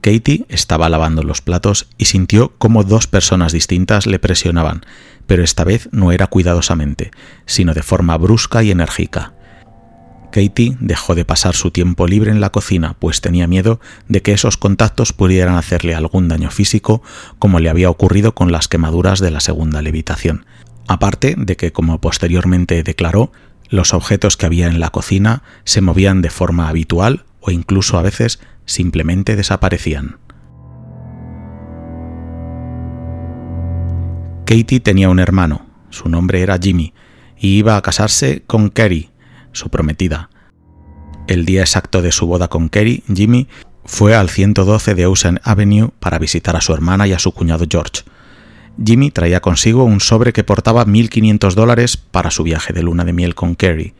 Katie 0.00 0.46
estaba 0.48 0.88
lavando 0.88 1.22
los 1.22 1.40
platos 1.40 1.88
y 1.98 2.06
sintió 2.06 2.52
como 2.58 2.84
dos 2.84 3.06
personas 3.06 3.52
distintas 3.52 4.06
le 4.06 4.18
presionaban, 4.18 4.84
pero 5.26 5.42
esta 5.42 5.64
vez 5.64 5.88
no 5.92 6.12
era 6.12 6.26
cuidadosamente, 6.26 7.10
sino 7.44 7.74
de 7.74 7.82
forma 7.82 8.16
brusca 8.16 8.62
y 8.62 8.70
enérgica. 8.70 9.35
Katie 10.36 10.76
dejó 10.80 11.14
de 11.14 11.24
pasar 11.24 11.54
su 11.54 11.70
tiempo 11.70 12.06
libre 12.06 12.30
en 12.30 12.42
la 12.42 12.50
cocina, 12.50 12.94
pues 12.98 13.22
tenía 13.22 13.46
miedo 13.46 13.80
de 14.06 14.20
que 14.20 14.32
esos 14.32 14.58
contactos 14.58 15.14
pudieran 15.14 15.56
hacerle 15.56 15.94
algún 15.94 16.28
daño 16.28 16.50
físico, 16.50 17.02
como 17.38 17.58
le 17.58 17.70
había 17.70 17.88
ocurrido 17.88 18.34
con 18.34 18.52
las 18.52 18.68
quemaduras 18.68 19.18
de 19.20 19.30
la 19.30 19.40
segunda 19.40 19.80
levitación. 19.80 20.44
Aparte 20.88 21.36
de 21.38 21.56
que, 21.56 21.72
como 21.72 22.02
posteriormente 22.02 22.82
declaró, 22.82 23.32
los 23.70 23.94
objetos 23.94 24.36
que 24.36 24.44
había 24.44 24.66
en 24.66 24.78
la 24.78 24.90
cocina 24.90 25.42
se 25.64 25.80
movían 25.80 26.20
de 26.20 26.28
forma 26.28 26.68
habitual 26.68 27.24
o 27.40 27.50
incluso 27.50 27.96
a 27.96 28.02
veces 28.02 28.38
simplemente 28.66 29.36
desaparecían. 29.36 30.18
Katie 34.44 34.80
tenía 34.80 35.08
un 35.08 35.18
hermano, 35.18 35.64
su 35.88 36.10
nombre 36.10 36.42
era 36.42 36.58
Jimmy, 36.58 36.92
y 37.38 37.56
iba 37.56 37.78
a 37.78 37.80
casarse 37.80 38.42
con 38.46 38.68
Kerry, 38.68 39.08
su 39.56 39.68
prometida. 39.68 40.30
El 41.26 41.44
día 41.44 41.62
exacto 41.62 42.02
de 42.02 42.12
su 42.12 42.26
boda 42.26 42.48
con 42.48 42.68
Kerry, 42.68 43.02
Jimmy 43.12 43.48
fue 43.84 44.14
al 44.14 44.30
112 44.30 44.94
de 44.94 45.06
Ocean 45.06 45.40
Avenue 45.42 45.90
para 45.98 46.18
visitar 46.18 46.56
a 46.56 46.60
su 46.60 46.72
hermana 46.72 47.06
y 47.06 47.12
a 47.12 47.18
su 47.18 47.32
cuñado 47.32 47.66
George. 47.68 48.02
Jimmy 48.84 49.10
traía 49.10 49.40
consigo 49.40 49.84
un 49.84 50.00
sobre 50.00 50.32
que 50.32 50.44
portaba 50.44 50.84
1.500 50.84 51.54
dólares 51.54 51.96
para 51.96 52.30
su 52.30 52.42
viaje 52.42 52.72
de 52.72 52.82
luna 52.82 53.04
de 53.04 53.12
miel 53.12 53.34
con 53.34 53.56
Kerry. 53.56 53.94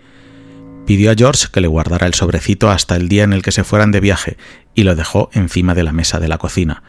Pidió 0.86 1.10
a 1.10 1.14
George 1.14 1.46
que 1.52 1.60
le 1.60 1.66
guardara 1.66 2.06
el 2.06 2.14
sobrecito 2.14 2.70
hasta 2.70 2.94
el 2.94 3.08
día 3.08 3.24
en 3.24 3.32
el 3.32 3.42
que 3.42 3.52
se 3.52 3.64
fueran 3.64 3.90
de 3.90 4.00
viaje 4.00 4.36
y 4.74 4.84
lo 4.84 4.94
dejó 4.94 5.30
encima 5.32 5.74
de 5.74 5.82
la 5.82 5.92
mesa 5.92 6.20
de 6.20 6.28
la 6.28 6.38
cocina. 6.38 6.82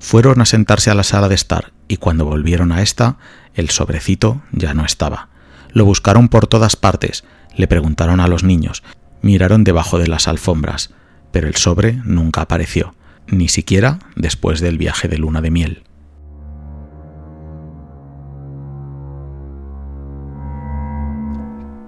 Fueron 0.00 0.40
a 0.40 0.46
sentarse 0.46 0.90
a 0.90 0.94
la 0.94 1.04
sala 1.04 1.28
de 1.28 1.34
estar 1.34 1.72
y 1.86 1.98
cuando 1.98 2.24
volvieron 2.24 2.72
a 2.72 2.82
esta, 2.82 3.18
el 3.54 3.70
sobrecito 3.70 4.42
ya 4.52 4.74
no 4.74 4.84
estaba. 4.84 5.28
Lo 5.72 5.84
buscaron 5.84 6.28
por 6.28 6.46
todas 6.46 6.76
partes, 6.76 7.24
le 7.56 7.66
preguntaron 7.66 8.20
a 8.20 8.28
los 8.28 8.44
niños, 8.44 8.82
miraron 9.22 9.64
debajo 9.64 9.98
de 9.98 10.06
las 10.06 10.28
alfombras, 10.28 10.90
pero 11.32 11.48
el 11.48 11.56
sobre 11.56 11.94
nunca 12.04 12.42
apareció, 12.42 12.94
ni 13.26 13.48
siquiera 13.48 13.98
después 14.16 14.60
del 14.60 14.78
viaje 14.78 15.08
de 15.08 15.18
luna 15.18 15.40
de 15.40 15.50
miel. 15.50 15.82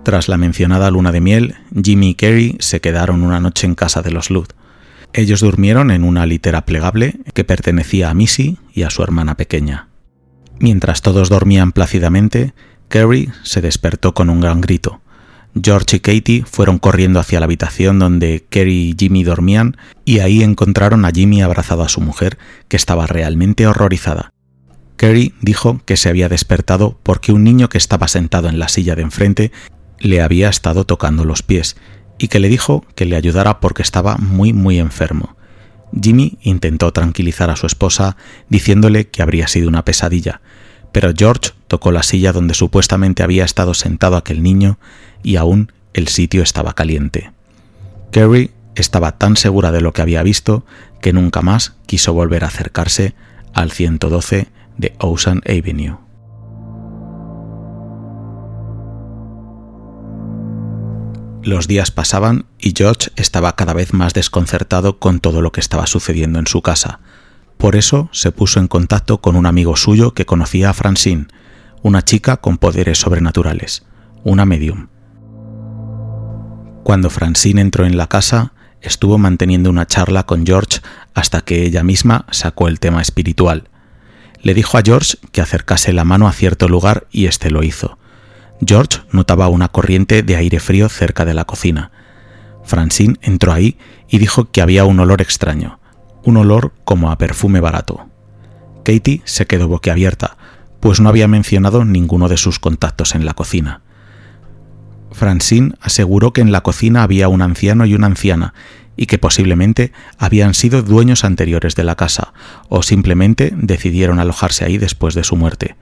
Tras 0.07 0.29
la 0.29 0.37
mencionada 0.37 0.88
luna 0.92 1.11
de 1.11 1.20
miel, 1.20 1.57
Jimmy 1.83 2.11
y 2.11 2.14
Kerry 2.14 2.57
se 2.61 2.81
quedaron 2.81 3.24
una 3.24 3.40
noche 3.40 3.66
en 3.66 3.74
casa 3.74 4.02
de 4.02 4.12
los 4.12 4.31
Lud. 4.31 4.46
Ellos 5.12 5.40
durmieron 5.40 5.90
en 5.90 6.05
una 6.05 6.26
litera 6.26 6.64
plegable 6.64 7.18
que 7.35 7.42
pertenecía 7.42 8.11
a 8.11 8.14
Missy 8.14 8.59
y 8.72 8.85
a 8.85 8.90
su 8.90 9.02
hermana 9.02 9.37
pequeña. 9.37 9.88
Mientras 10.61 11.02
todos 11.02 11.29
dormían 11.29 11.72
plácidamente, 11.72 12.55
Kerry 12.88 13.31
se 13.42 13.61
despertó 13.61 14.14
con 14.14 14.31
un 14.31 14.40
gran 14.40 14.61
grito. 14.61 15.00
George 15.61 15.97
y 15.97 16.01
Katie 16.01 16.45
fueron 16.45 16.79
corriendo 16.79 17.19
hacia 17.19 17.40
la 17.40 17.47
habitación 17.47 17.99
donde 17.99 18.45
Kerry 18.49 18.90
y 18.90 18.97
Jimmy 18.99 19.25
dormían 19.25 19.77
y 20.05 20.19
ahí 20.19 20.42
encontraron 20.42 21.05
a 21.05 21.11
Jimmy 21.11 21.42
abrazado 21.42 21.83
a 21.83 21.88
su 21.88 22.01
mujer, 22.01 22.38
que 22.69 22.77
estaba 22.77 23.07
realmente 23.07 23.66
horrorizada. 23.66 24.33
Kerry 24.97 25.35
dijo 25.40 25.81
que 25.85 25.97
se 25.97 26.09
había 26.09 26.29
despertado 26.29 26.99
porque 27.03 27.33
un 27.33 27.45
niño 27.45 27.69
que 27.69 27.79
estaba 27.79 28.09
sentado 28.09 28.49
en 28.49 28.59
la 28.59 28.69
silla 28.69 28.95
de 28.95 29.03
enfrente 29.03 29.53
le 29.99 30.21
había 30.21 30.49
estado 30.49 30.85
tocando 30.85 31.25
los 31.25 31.42
pies 31.42 31.77
y 32.19 32.29
que 32.29 32.40
le 32.40 32.49
dijo 32.49 32.85
que 32.95 33.05
le 33.05 33.16
ayudara 33.16 33.61
porque 33.61 33.83
estaba 33.83 34.16
muy 34.16 34.53
muy 34.53 34.79
enfermo. 34.79 35.37
Jimmy 36.01 36.38
intentó 36.42 36.92
tranquilizar 36.92 37.51
a 37.51 37.57
su 37.57 37.66
esposa 37.66 38.16
diciéndole 38.49 39.09
que 39.09 39.23
habría 39.23 39.49
sido 39.49 39.69
una 39.69 39.85
pesadilla, 39.85 40.40
pero 40.92 41.12
George 41.16 41.51
tocó 41.69 41.92
la 41.92 42.03
silla 42.03 42.33
donde 42.33 42.55
supuestamente 42.55 43.23
había 43.23 43.45
estado 43.45 43.75
sentado 43.75 44.16
aquel 44.16 44.42
niño 44.42 44.79
y 45.27 45.35
aún 45.35 45.73
el 45.93 46.07
sitio 46.07 46.41
estaba 46.41 46.75
caliente. 46.75 47.33
Kerry 48.12 48.53
estaba 48.77 49.19
tan 49.19 49.37
segura 49.37 49.73
de 49.73 49.81
lo 49.81 49.93
que 49.93 50.01
había 50.01 50.23
visto 50.23 50.65
que 51.01 51.12
nunca 51.12 51.43
más 51.43 51.75
quiso 51.87 52.15
volver 52.15 52.45
a 52.45 52.47
acercarse 52.47 53.15
al 53.53 53.73
112 53.73 54.47
de 54.79 54.95
Ocean 55.01 55.43
Avenue. 55.45 55.99
Los 61.43 61.67
días 61.67 61.91
pasaban 61.91 62.47
y 62.61 62.73
George 62.77 63.11
estaba 63.17 63.57
cada 63.57 63.73
vez 63.73 63.93
más 63.93 64.15
desconcertado 64.15 65.01
con 65.01 65.19
todo 65.19 65.43
lo 65.43 65.51
que 65.51 65.61
estaba 65.61 65.89
sucediendo 65.89 66.39
en 66.39 66.47
su 66.47 66.62
casa. 66.62 67.01
Por 67.57 67.75
eso 67.75 68.09
se 68.12 68.31
puso 68.31 68.61
en 68.61 68.69
contacto 68.69 69.21
con 69.21 69.35
un 69.35 69.47
amigo 69.47 69.75
suyo 69.75 70.15
que 70.15 70.25
conocía 70.25 70.71
a 70.71 70.75
Francine, 70.75 71.27
una 71.83 72.05
chica 72.05 72.37
con 72.37 72.59
poderes 72.59 72.99
sobrenaturales, 72.99 73.85
una 74.23 74.45
medium. 74.45 74.87
Cuando 76.87 77.11
Francine 77.11 77.62
entró 77.62 77.85
en 77.85 77.96
la 77.96 78.07
casa, 78.07 78.53
estuvo 78.81 79.18
manteniendo 79.18 79.70
una 79.70 79.88
charla 79.88 80.22
con 80.22 80.46
George 80.46 80.79
hasta 81.14 81.40
que 81.40 81.64
ella 81.64 81.83
misma 81.83 82.27
sacó 82.31 82.68
el 82.68 82.79
tema 82.79 83.03
espiritual. 83.03 83.70
Le 84.40 84.55
dijo 84.55 84.79
a 84.79 84.83
George 84.83 85.18
que 85.33 85.40
acercase 85.40 85.92
la 85.92 86.05
mano 86.05 86.29
a 86.29 86.33
cierto 86.33 86.68
lugar 86.68 87.09
y 87.11 87.27
éste 87.27 87.51
lo 87.51 87.64
hizo. 87.64 87.99
George 88.64 89.01
notaba 89.11 89.49
una 89.49 89.66
corriente 89.66 90.22
de 90.22 90.37
aire 90.37 90.61
frío 90.61 90.88
cerca 90.88 91.25
de 91.25 91.35
la 91.35 91.44
cocina. 91.44 91.90
Francine 92.62 93.16
entró 93.20 93.53
ahí 93.53 93.79
y 94.09 94.18
dijo 94.18 94.53
que 94.53 94.62
había 94.62 94.85
un 94.85 95.01
olor 95.01 95.20
extraño, 95.20 95.81
un 96.22 96.37
olor 96.37 96.72
como 96.85 97.11
a 97.11 97.18
perfume 97.18 97.59
barato. 97.59 98.07
Katie 98.85 99.22
se 99.25 99.46
quedó 99.46 99.66
boquiabierta, 99.66 100.37
pues 100.79 101.01
no 101.01 101.09
había 101.09 101.27
mencionado 101.27 101.85
ninguno 101.85 102.29
de 102.29 102.37
sus 102.37 102.61
contactos 102.61 103.16
en 103.16 103.27
la 103.27 103.35
cocina. 103.35 103.83
Francine 105.16 105.72
aseguró 105.81 106.35
que 106.35 106.42
en 106.42 106.52
la 106.52 106.61
cocina 106.61 107.02
había 107.02 107.29
un 107.29 107.40
anciano 107.40 107.87
y 107.87 107.94
una 107.94 108.07
anciana, 108.07 108.52
y 108.98 109.07
que 109.07 109.16
posiblemente 109.16 109.90
habían 110.18 110.52
sido 110.52 110.83
dueños 110.83 111.24
anteriores 111.24 111.74
de 111.74 111.85
la 111.85 111.94
casa, 111.94 112.35
o 112.68 112.83
simplemente 112.83 113.50
decidieron 113.57 114.20
alojarse 114.20 114.66
ahí 114.66 114.76
después 114.76 115.14
de 115.14 115.24
su 115.24 115.35
muerte. 115.35 115.74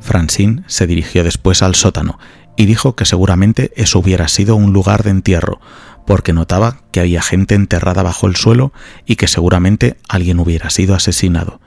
Francine 0.00 0.62
se 0.68 0.86
dirigió 0.86 1.24
después 1.24 1.60
al 1.60 1.74
sótano 1.74 2.20
y 2.56 2.66
dijo 2.66 2.94
que 2.94 3.04
seguramente 3.04 3.72
eso 3.74 3.98
hubiera 3.98 4.28
sido 4.28 4.54
un 4.54 4.72
lugar 4.72 5.02
de 5.02 5.10
entierro, 5.10 5.60
porque 6.06 6.32
notaba 6.32 6.82
que 6.92 7.00
había 7.00 7.20
gente 7.20 7.56
enterrada 7.56 8.04
bajo 8.04 8.28
el 8.28 8.36
suelo 8.36 8.72
y 9.06 9.16
que 9.16 9.26
seguramente 9.26 9.96
alguien 10.08 10.38
hubiera 10.38 10.70
sido 10.70 10.94
asesinado. 10.94 11.60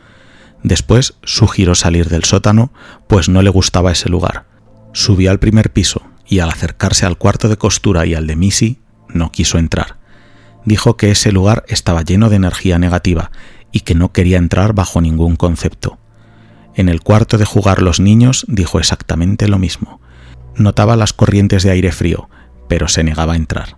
Después 0.64 1.16
sugirió 1.24 1.76
salir 1.76 2.08
del 2.08 2.24
sótano, 2.24 2.72
pues 3.08 3.28
no 3.28 3.42
le 3.42 3.50
gustaba 3.50 3.92
ese 3.92 4.08
lugar. 4.08 4.46
Subió 4.94 5.30
al 5.30 5.40
primer 5.40 5.74
piso 5.74 6.02
y 6.28 6.40
al 6.40 6.50
acercarse 6.50 7.06
al 7.06 7.18
cuarto 7.18 7.50
de 7.50 7.58
costura 7.58 8.06
y 8.06 8.16
al 8.16 8.28
de 8.28 8.36
Missy, 8.36 8.80
no 9.10 9.32
quiso 9.32 9.58
entrar. 9.58 9.98
Dijo 10.66 10.98
que 10.98 11.12
ese 11.12 11.32
lugar 11.32 11.64
estaba 11.68 12.02
lleno 12.02 12.30
de 12.30 12.38
energía 12.38 12.80
negativa 12.80 13.32
y 13.72 13.82
que 13.82 13.96
no 13.96 14.12
quería 14.12 14.38
entrar 14.38 14.74
bajo 14.74 15.02
ningún 15.02 15.36
concepto. 15.36 16.00
En 16.76 16.90
el 16.90 17.02
cuarto 17.02 17.38
de 17.38 17.46
jugar 17.46 17.82
los 17.82 18.00
niños 18.00 18.46
dijo 18.48 18.80
exactamente 18.80 19.48
lo 19.48 19.60
mismo. 19.60 20.02
Notaba 20.56 20.96
las 20.96 21.14
corrientes 21.14 21.64
de 21.64 21.72
aire 21.72 21.92
frío, 21.92 22.30
pero 22.68 22.88
se 22.88 23.04
negaba 23.04 23.34
a 23.34 23.38
entrar. 23.38 23.78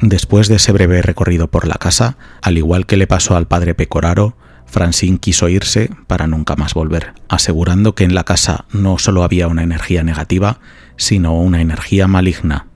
Después 0.00 0.48
de 0.48 0.56
ese 0.56 0.72
breve 0.72 1.02
recorrido 1.02 1.48
por 1.48 1.66
la 1.66 1.74
casa, 1.74 2.16
al 2.42 2.56
igual 2.56 2.86
que 2.86 2.96
le 2.96 3.06
pasó 3.06 3.36
al 3.36 3.46
padre 3.46 3.74
Pecoraro, 3.74 4.36
Francine 4.68 5.18
quiso 5.18 5.48
irse 5.48 5.90
para 6.06 6.26
nunca 6.26 6.54
más 6.56 6.74
volver, 6.74 7.14
asegurando 7.28 7.94
que 7.94 8.04
en 8.04 8.14
la 8.14 8.24
casa 8.24 8.66
no 8.70 8.98
solo 8.98 9.22
había 9.22 9.48
una 9.48 9.62
energía 9.62 10.02
negativa, 10.04 10.60
sino 10.96 11.34
una 11.38 11.60
energía 11.60 12.06
maligna. 12.06 12.66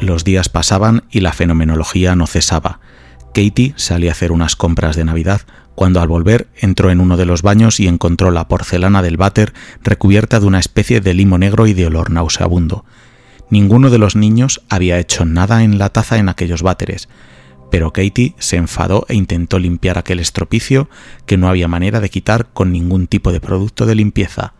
Los 0.00 0.24
días 0.24 0.48
pasaban 0.48 1.04
y 1.10 1.20
la 1.20 1.32
fenomenología 1.32 2.16
no 2.16 2.26
cesaba. 2.26 2.80
Katie 3.34 3.74
salía 3.76 4.10
a 4.10 4.12
hacer 4.12 4.32
unas 4.32 4.56
compras 4.56 4.96
de 4.96 5.04
Navidad 5.04 5.42
cuando 5.74 6.00
al 6.00 6.08
volver 6.08 6.48
entró 6.56 6.90
en 6.90 7.00
uno 7.00 7.16
de 7.16 7.26
los 7.26 7.42
baños 7.42 7.80
y 7.80 7.86
encontró 7.86 8.30
la 8.30 8.48
porcelana 8.48 9.02
del 9.02 9.16
váter 9.16 9.52
recubierta 9.82 10.40
de 10.40 10.46
una 10.46 10.58
especie 10.58 11.00
de 11.00 11.14
limo 11.14 11.38
negro 11.38 11.66
y 11.66 11.74
de 11.74 11.86
olor 11.86 12.10
nauseabundo. 12.10 12.84
Ninguno 13.50 13.90
de 13.90 13.98
los 13.98 14.16
niños 14.16 14.62
había 14.68 14.98
hecho 14.98 15.24
nada 15.24 15.62
en 15.62 15.78
la 15.78 15.90
taza 15.90 16.18
en 16.18 16.28
aquellos 16.28 16.62
váteres, 16.62 17.08
pero 17.70 17.92
Katie 17.92 18.34
se 18.38 18.56
enfadó 18.56 19.06
e 19.08 19.14
intentó 19.14 19.58
limpiar 19.58 19.98
aquel 19.98 20.20
estropicio 20.20 20.88
que 21.26 21.36
no 21.36 21.48
había 21.48 21.68
manera 21.68 22.00
de 22.00 22.10
quitar 22.10 22.48
con 22.52 22.72
ningún 22.72 23.06
tipo 23.06 23.32
de 23.32 23.40
producto 23.40 23.86
de 23.86 23.94
limpieza. 23.94 24.54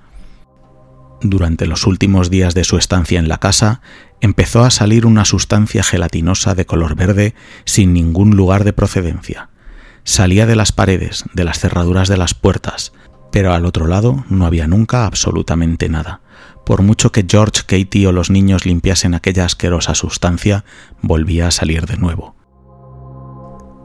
Durante 1.23 1.67
los 1.67 1.87
últimos 1.87 2.31
días 2.31 2.55
de 2.55 2.65
su 2.65 2.79
estancia 2.79 3.19
en 3.19 3.29
la 3.29 3.39
casa, 3.39 3.83
empezó 4.21 4.65
a 4.65 4.71
salir 4.71 5.05
una 5.05 5.25
sustancia 5.25 5.83
gelatinosa 5.83 6.55
de 6.55 6.65
color 6.65 6.95
verde 6.95 7.35
sin 7.65 7.93
ningún 7.93 8.37
lugar 8.37 8.65
de 8.65 8.73
procedencia. 8.73 9.51
Salía 10.05 10.47
de 10.47 10.57
las 10.57 10.73
paredes, 10.73 11.25
de 11.35 11.45
las 11.45 11.59
cerraduras 11.59 12.09
de 12.09 12.17
las 12.17 12.33
puertas, 12.33 12.93
pero 13.33 13.53
al 13.53 13.67
otro 13.67 13.87
lado 13.87 14.25
no 14.31 14.47
había 14.47 14.67
nunca 14.67 15.05
absolutamente 15.05 15.89
nada. 15.89 16.21
Por 16.65 16.83
mucho 16.83 17.13
que 17.13 17.27
George, 17.29 17.63
Katie 17.67 18.07
o 18.07 18.13
los 18.13 18.31
niños 18.31 18.65
limpiasen 18.65 19.15
aquella 19.15 19.45
asquerosa 19.45 19.95
sustancia, 19.95 20.65
volvía 21.03 21.49
a 21.49 21.51
salir 21.51 21.87
de 21.87 21.97
nuevo. 21.97 22.40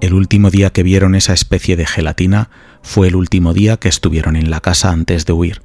El 0.06 0.14
último 0.14 0.52
día 0.52 0.70
que 0.70 0.84
vieron 0.84 1.16
esa 1.16 1.34
especie 1.34 1.76
de 1.76 1.88
gelatina 1.88 2.52
fue 2.84 3.08
el 3.08 3.16
último 3.16 3.56
día 3.56 3.78
que 3.78 3.90
estuvieron 3.90 4.36
en 4.36 4.52
la 4.52 4.62
casa 4.62 4.92
antes 4.92 5.26
de 5.26 5.34
huir. 5.34 5.64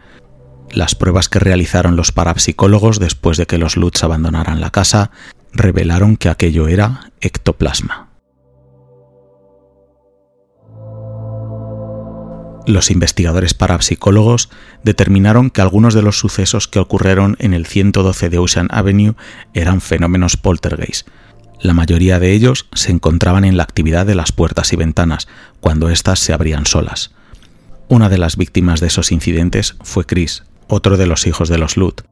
Las 0.72 0.94
pruebas 0.94 1.28
que 1.28 1.40
realizaron 1.40 1.94
los 1.94 2.10
parapsicólogos 2.10 2.98
después 2.98 3.36
de 3.36 3.44
que 3.44 3.58
los 3.58 3.76
Lutz 3.76 4.02
abandonaran 4.02 4.62
la 4.62 4.70
casa 4.70 5.10
revelaron 5.52 6.16
que 6.16 6.30
aquello 6.30 6.68
era 6.68 7.12
ectoplasma. 7.20 8.08
Los 12.66 12.90
investigadores 12.90 13.52
parapsicólogos 13.52 14.48
determinaron 14.82 15.50
que 15.50 15.60
algunos 15.60 15.92
de 15.92 16.00
los 16.00 16.18
sucesos 16.18 16.66
que 16.66 16.78
ocurrieron 16.78 17.36
en 17.40 17.52
el 17.52 17.66
112 17.66 18.30
de 18.30 18.38
Ocean 18.38 18.68
Avenue 18.70 19.16
eran 19.52 19.82
fenómenos 19.82 20.38
poltergeist, 20.38 21.08
la 21.62 21.74
mayoría 21.74 22.18
de 22.18 22.32
ellos 22.32 22.68
se 22.72 22.90
encontraban 22.90 23.44
en 23.44 23.56
la 23.56 23.62
actividad 23.62 24.06
de 24.06 24.14
las 24.14 24.32
puertas 24.32 24.72
y 24.72 24.76
ventanas, 24.76 25.28
cuando 25.60 25.90
éstas 25.90 26.18
se 26.18 26.32
abrían 26.32 26.66
solas. 26.66 27.12
Una 27.88 28.08
de 28.08 28.18
las 28.18 28.36
víctimas 28.36 28.80
de 28.80 28.86
esos 28.86 29.12
incidentes 29.12 29.76
fue 29.82 30.06
Chris, 30.06 30.44
otro 30.68 30.96
de 30.96 31.06
los 31.06 31.26
hijos 31.26 31.48
de 31.48 31.58
los 31.58 31.76
Lut. 31.76 32.02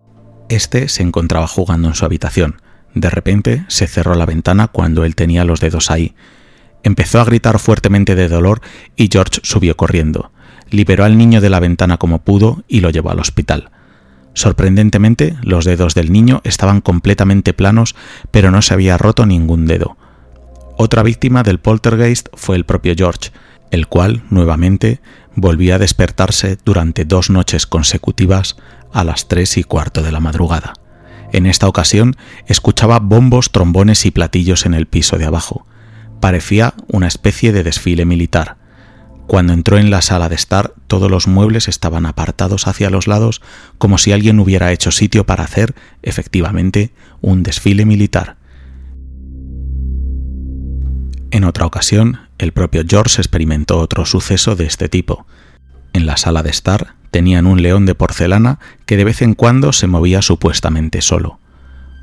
Este 0.49 0.89
se 0.89 1.03
encontraba 1.03 1.47
jugando 1.47 1.89
en 1.89 1.95
su 1.95 2.05
habitación. 2.05 2.61
De 2.95 3.11
repente 3.11 3.65
se 3.69 3.87
cerró 3.87 4.15
la 4.15 4.27
ventana 4.27 4.69
cuando 4.69 5.05
él 5.05 5.15
tenía 5.15 5.45
los 5.45 5.61
dedos 5.61 5.91
ahí. 5.91 6.15
Empezó 6.83 7.21
a 7.21 7.25
gritar 7.25 7.59
fuertemente 7.59 8.15
de 8.15 8.29
dolor 8.29 8.61
y 8.97 9.09
George 9.11 9.41
subió 9.43 9.77
corriendo. 9.77 10.33
Liberó 10.71 11.05
al 11.05 11.17
niño 11.17 11.41
de 11.41 11.51
la 11.51 11.61
ventana 11.61 11.97
como 11.97 12.21
pudo 12.21 12.65
y 12.69 12.81
lo 12.81 12.91
llevó 12.91 13.11
al 13.11 13.21
hospital. 13.21 13.71
Sorprendentemente, 14.35 15.37
los 15.43 15.65
dedos 15.65 15.95
del 15.95 16.13
niño 16.13 16.41
estaban 16.45 16.81
completamente 16.81 17.55
planos, 17.55 17.97
pero 18.31 18.51
no 18.51 18.63
se 18.63 18.75
había 18.75 18.97
roto 18.97 19.27
ningún 19.27 19.67
dedo. 19.67 19.97
Otra 20.77 21.03
víctima 21.03 21.43
del 21.43 21.59
poltergeist 21.59 22.29
fue 22.35 22.57
el 22.57 22.65
propio 22.65 22.95
George, 22.97 23.31
el 23.71 23.89
cual, 23.89 24.23
nuevamente, 24.31 25.01
volvía 25.35 25.75
a 25.75 25.79
despertarse 25.79 26.59
durante 26.65 27.05
dos 27.05 27.31
noches 27.31 27.67
consecutivas 27.67 28.57
a 28.93 29.05
las 29.05 29.29
tres 29.29 29.57
y 29.57 29.65
cuarto 29.65 30.03
de 30.03 30.13
la 30.13 30.21
madrugada. 30.21 30.75
En 31.33 31.47
esta 31.47 31.69
ocasión 31.69 32.17
escuchaba 32.47 33.01
bombos, 33.01 33.51
trombones 33.51 34.07
y 34.07 34.11
platillos 34.11 34.67
en 34.67 34.75
el 34.75 34.87
piso 34.87 35.19
de 35.19 35.27
abajo. 35.27 35.67
Parecía 36.21 36.75
una 36.87 37.07
especie 37.07 37.53
de 37.53 37.63
desfile 37.63 38.05
militar. 38.05 38.57
Cuando 39.29 39.53
entró 39.53 39.77
en 39.77 39.91
la 39.91 40.01
sala 40.01 40.31
de 40.31 40.35
estar, 40.37 40.73
todos 40.87 41.11
los 41.11 41.29
muebles 41.29 41.69
estaban 41.69 42.07
apartados 42.07 42.67
hacia 42.67 42.89
los 42.89 43.07
lados 43.07 43.43
como 43.77 43.99
si 43.99 44.11
alguien 44.11 44.41
hubiera 44.41 44.73
hecho 44.73 44.91
sitio 44.91 45.27
para 45.27 45.45
hacer, 45.45 45.75
efectivamente, 46.03 46.93
un 47.21 47.43
desfile 47.43 47.85
militar. 47.85 48.37
En 51.31 51.45
otra 51.45 51.67
ocasión, 51.67 52.21
el 52.39 52.53
propio 52.53 52.85
George 52.89 53.21
experimentó 53.21 53.79
otro 53.81 54.07
suceso 54.07 54.57
de 54.57 54.65
este 54.65 54.89
tipo. 54.89 55.27
En 55.93 56.07
la 56.07 56.17
sala 56.17 56.43
de 56.43 56.49
estar 56.49 56.95
tenían 57.11 57.47
un 57.47 57.61
león 57.61 57.85
de 57.85 57.95
porcelana 57.95 58.59
que 58.87 58.97
de 58.97 59.05
vez 59.05 59.21
en 59.21 59.35
cuando 59.35 59.75
se 59.75 59.89
movía 59.89 60.23
supuestamente 60.23 61.03
solo. 61.03 61.39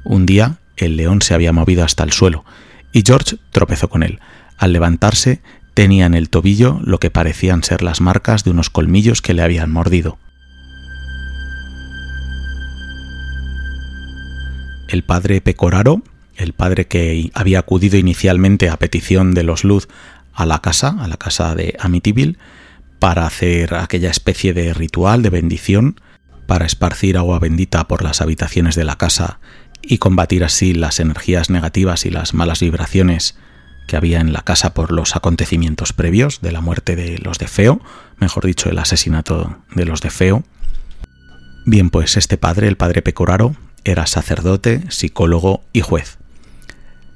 Un 0.03 0.27
día 0.27 0.59
el 0.77 0.95
león 0.95 1.23
se 1.23 1.33
había 1.33 1.53
movido 1.53 1.83
hasta 1.83 2.03
el 2.03 2.11
suelo 2.11 2.45
y 2.93 3.01
George 3.03 3.37
tropezó 3.51 3.89
con 3.89 4.03
él. 4.03 4.19
Al 4.59 4.73
levantarse 4.73 5.41
Tenía 5.75 6.05
en 6.05 6.13
el 6.13 6.29
tobillo 6.29 6.79
lo 6.85 7.01
que 7.01 7.11
parecían 7.11 7.61
ser 7.61 7.83
las 7.83 7.99
marcas 7.99 8.45
de 8.45 8.51
unos 8.51 8.69
colmillos 8.69 9.21
que 9.21 9.33
le 9.33 9.41
habían 9.41 9.71
mordido. 9.71 10.17
El 14.87 15.03
padre 15.03 15.41
Pecoraro, 15.41 16.01
el 16.37 16.53
padre 16.53 16.87
que 16.87 17.29
había 17.33 17.59
acudido 17.59 17.97
inicialmente 17.97 18.69
a 18.69 18.77
petición 18.77 19.33
de 19.33 19.43
los 19.43 19.65
Luz 19.65 19.89
a 20.33 20.45
la 20.45 20.59
casa, 20.61 20.95
a 20.97 21.09
la 21.09 21.17
casa 21.17 21.53
de 21.55 21.75
Amityville, 21.77 22.37
para 22.99 23.25
hacer 23.25 23.73
aquella 23.73 24.11
especie 24.11 24.53
de 24.53 24.73
ritual 24.73 25.23
de 25.23 25.29
bendición, 25.29 25.99
para 26.47 26.65
esparcir 26.65 27.17
agua 27.17 27.39
bendita 27.39 27.85
por 27.89 28.01
las 28.01 28.21
habitaciones 28.21 28.75
de 28.75 28.85
la 28.85 28.95
casa 28.95 29.39
y 29.81 29.97
combatir 29.97 30.45
así 30.45 30.73
las 30.73 31.01
energías 31.01 31.49
negativas 31.49 32.05
y 32.05 32.11
las 32.11 32.33
malas 32.33 32.61
vibraciones 32.61 33.35
que 33.87 33.97
había 33.97 34.19
en 34.19 34.33
la 34.33 34.41
casa 34.41 34.73
por 34.73 34.91
los 34.91 35.15
acontecimientos 35.15 35.93
previos 35.93 36.41
de 36.41 36.51
la 36.51 36.61
muerte 36.61 36.95
de 36.95 37.17
los 37.19 37.37
de 37.37 37.47
Feo, 37.47 37.81
mejor 38.17 38.45
dicho, 38.45 38.69
el 38.69 38.79
asesinato 38.79 39.57
de 39.73 39.85
los 39.85 40.01
de 40.01 40.09
Feo. 40.09 40.43
Bien, 41.65 41.89
pues 41.89 42.17
este 42.17 42.37
padre, 42.37 42.67
el 42.67 42.77
padre 42.77 43.01
Pecoraro, 43.01 43.55
era 43.83 44.07
sacerdote, 44.07 44.83
psicólogo 44.89 45.63
y 45.73 45.81
juez. 45.81 46.17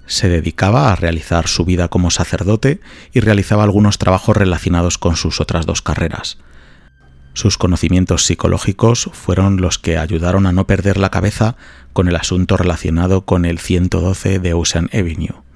Se 0.05 0.29
dedicaba 0.29 0.91
a 0.91 0.95
realizar 0.95 1.47
su 1.47 1.65
vida 1.65 1.87
como 1.87 2.09
sacerdote 2.09 2.79
y 3.13 3.19
realizaba 3.19 3.63
algunos 3.63 3.97
trabajos 3.97 4.35
relacionados 4.35 4.97
con 4.97 5.15
sus 5.15 5.39
otras 5.39 5.65
dos 5.65 5.81
carreras. 5.81 6.37
Sus 7.33 7.57
conocimientos 7.57 8.25
psicológicos 8.25 9.09
fueron 9.13 9.61
los 9.61 9.77
que 9.77 9.97
ayudaron 9.97 10.47
a 10.47 10.51
no 10.51 10.65
perder 10.65 10.97
la 10.97 11.11
cabeza 11.11 11.55
con 11.93 12.07
el 12.07 12.15
asunto 12.15 12.57
relacionado 12.57 13.21
con 13.25 13.45
el 13.45 13.59
112 13.59 14.39
de 14.39 14.53
Ocean 14.53 14.89
Avenue 14.93 15.48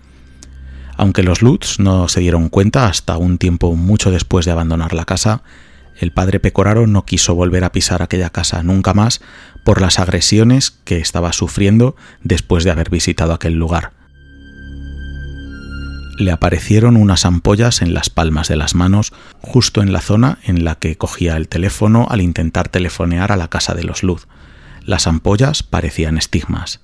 aunque 0.97 1.23
los 1.23 1.41
Lutz 1.41 1.79
no 1.79 2.07
se 2.07 2.19
dieron 2.19 2.49
cuenta 2.49 2.87
hasta 2.87 3.17
un 3.17 3.37
tiempo 3.37 3.75
mucho 3.75 4.11
después 4.11 4.45
de 4.45 4.51
abandonar 4.51 4.93
la 4.93 5.05
casa, 5.05 5.43
el 5.99 6.11
padre 6.11 6.39
Pecoraro 6.39 6.87
no 6.87 7.05
quiso 7.05 7.35
volver 7.35 7.63
a 7.63 7.71
pisar 7.71 8.01
aquella 8.01 8.29
casa 8.29 8.63
nunca 8.63 8.93
más 8.93 9.21
por 9.63 9.81
las 9.81 9.99
agresiones 9.99 10.71
que 10.83 10.97
estaba 10.97 11.33
sufriendo 11.33 11.95
después 12.23 12.63
de 12.63 12.71
haber 12.71 12.89
visitado 12.89 13.33
aquel 13.33 13.53
lugar. 13.53 13.91
Le 16.17 16.31
aparecieron 16.31 16.95
unas 16.95 17.25
ampollas 17.25 17.81
en 17.81 17.93
las 17.93 18.09
palmas 18.09 18.47
de 18.47 18.55
las 18.55 18.75
manos 18.75 19.13
justo 19.41 19.81
en 19.81 19.91
la 19.91 20.01
zona 20.01 20.37
en 20.43 20.63
la 20.63 20.75
que 20.75 20.95
cogía 20.95 21.37
el 21.37 21.47
teléfono 21.47 22.07
al 22.09 22.21
intentar 22.21 22.69
telefonear 22.69 23.31
a 23.31 23.35
la 23.35 23.47
casa 23.47 23.73
de 23.73 23.83
los 23.83 24.03
Luz. 24.03 24.27
Las 24.85 25.07
ampollas 25.07 25.63
parecían 25.63 26.17
estigmas. 26.17 26.81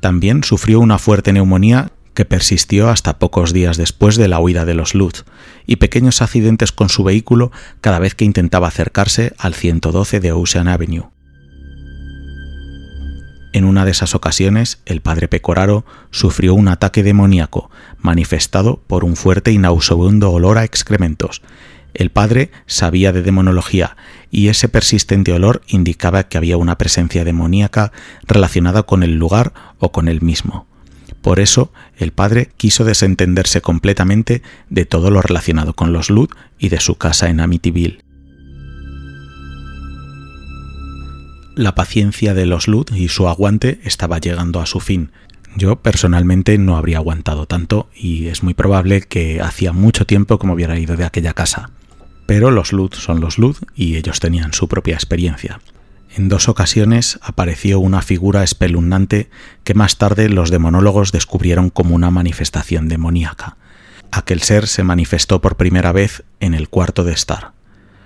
También 0.00 0.44
sufrió 0.44 0.80
una 0.80 0.98
fuerte 0.98 1.32
neumonía 1.32 1.92
que 2.14 2.24
persistió 2.24 2.88
hasta 2.88 3.18
pocos 3.18 3.52
días 3.52 3.76
después 3.76 4.16
de 4.16 4.28
la 4.28 4.38
huida 4.38 4.64
de 4.64 4.74
los 4.74 4.94
Lutz, 4.94 5.24
y 5.66 5.76
pequeños 5.76 6.22
accidentes 6.22 6.72
con 6.72 6.88
su 6.88 7.04
vehículo 7.04 7.52
cada 7.80 7.98
vez 7.98 8.14
que 8.14 8.24
intentaba 8.24 8.68
acercarse 8.68 9.34
al 9.38 9.54
112 9.54 10.20
de 10.20 10.32
Ocean 10.32 10.68
Avenue. 10.68 11.10
En 13.54 13.64
una 13.64 13.84
de 13.84 13.92
esas 13.92 14.16
ocasiones, 14.16 14.80
el 14.84 15.00
padre 15.00 15.28
Pecoraro 15.28 15.84
sufrió 16.10 16.54
un 16.54 16.66
ataque 16.66 17.04
demoníaco, 17.04 17.70
manifestado 17.98 18.82
por 18.88 19.04
un 19.04 19.14
fuerte 19.14 19.52
y 19.52 19.58
nauseabundo 19.58 20.32
olor 20.32 20.58
a 20.58 20.64
excrementos. 20.64 21.40
El 21.94 22.10
padre 22.10 22.50
sabía 22.66 23.12
de 23.12 23.22
demonología 23.22 23.96
y 24.28 24.48
ese 24.48 24.68
persistente 24.68 25.32
olor 25.32 25.62
indicaba 25.68 26.24
que 26.24 26.36
había 26.36 26.56
una 26.56 26.76
presencia 26.78 27.24
demoníaca 27.24 27.92
relacionada 28.26 28.82
con 28.82 29.04
el 29.04 29.14
lugar 29.14 29.52
o 29.78 29.92
con 29.92 30.08
él 30.08 30.20
mismo. 30.20 30.66
Por 31.24 31.40
eso, 31.40 31.72
el 31.96 32.12
padre 32.12 32.50
quiso 32.58 32.84
desentenderse 32.84 33.62
completamente 33.62 34.42
de 34.68 34.84
todo 34.84 35.10
lo 35.10 35.22
relacionado 35.22 35.72
con 35.72 35.90
los 35.90 36.10
Lud 36.10 36.28
y 36.58 36.68
de 36.68 36.80
su 36.80 36.96
casa 36.96 37.30
en 37.30 37.40
Amityville. 37.40 38.00
La 41.56 41.74
paciencia 41.74 42.34
de 42.34 42.44
los 42.44 42.68
Lud 42.68 42.92
y 42.94 43.08
su 43.08 43.26
aguante 43.26 43.80
estaba 43.84 44.18
llegando 44.18 44.60
a 44.60 44.66
su 44.66 44.80
fin. 44.80 45.12
Yo 45.56 45.76
personalmente 45.76 46.58
no 46.58 46.76
habría 46.76 46.98
aguantado 46.98 47.46
tanto 47.46 47.88
y 47.96 48.26
es 48.26 48.42
muy 48.42 48.52
probable 48.52 49.00
que 49.00 49.40
hacía 49.40 49.72
mucho 49.72 50.04
tiempo 50.04 50.38
que 50.38 50.46
me 50.46 50.52
hubiera 50.52 50.78
ido 50.78 50.94
de 50.94 51.06
aquella 51.06 51.32
casa. 51.32 51.70
Pero 52.26 52.50
los 52.50 52.74
Lud 52.74 52.92
son 52.92 53.20
los 53.20 53.38
Lud 53.38 53.56
y 53.74 53.96
ellos 53.96 54.20
tenían 54.20 54.52
su 54.52 54.68
propia 54.68 54.94
experiencia. 54.94 55.58
En 56.16 56.28
dos 56.28 56.48
ocasiones 56.48 57.18
apareció 57.22 57.80
una 57.80 58.00
figura 58.00 58.44
espeluznante 58.44 59.30
que 59.64 59.74
más 59.74 59.98
tarde 59.98 60.28
los 60.28 60.50
demonólogos 60.50 61.10
descubrieron 61.10 61.70
como 61.70 61.96
una 61.96 62.12
manifestación 62.12 62.88
demoníaca. 62.88 63.56
Aquel 64.12 64.40
ser 64.42 64.68
se 64.68 64.84
manifestó 64.84 65.40
por 65.40 65.56
primera 65.56 65.90
vez 65.90 66.22
en 66.38 66.54
el 66.54 66.68
cuarto 66.68 67.02
de 67.02 67.12
estar. 67.12 67.50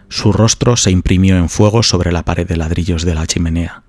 Su 0.09 0.33
rostro 0.33 0.79
se 0.79 0.91
imprimió 0.91 1.37
en 1.37 1.51
fuego 1.51 1.83
sobre 1.83 2.11
la 2.11 2.25
pared 2.25 2.49
de 2.49 2.57
ladrillos 2.57 3.05
de 3.05 3.15
la 3.15 3.27
chimenea. 3.27 3.83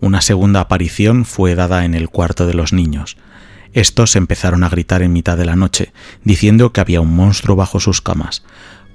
Una 0.00 0.20
segunda 0.20 0.60
aparición 0.60 1.24
fue 1.24 1.56
dada 1.56 1.84
en 1.84 1.94
el 1.94 2.08
cuarto 2.08 2.46
de 2.46 2.54
los 2.54 2.72
niños. 2.72 3.16
Estos 3.72 4.14
empezaron 4.14 4.62
a 4.62 4.68
gritar 4.68 5.02
en 5.02 5.12
mitad 5.12 5.36
de 5.36 5.46
la 5.46 5.56
noche, 5.56 5.92
diciendo 6.22 6.72
que 6.72 6.80
había 6.80 7.00
un 7.00 7.16
monstruo 7.16 7.56
bajo 7.56 7.80
sus 7.80 8.00
camas. 8.00 8.44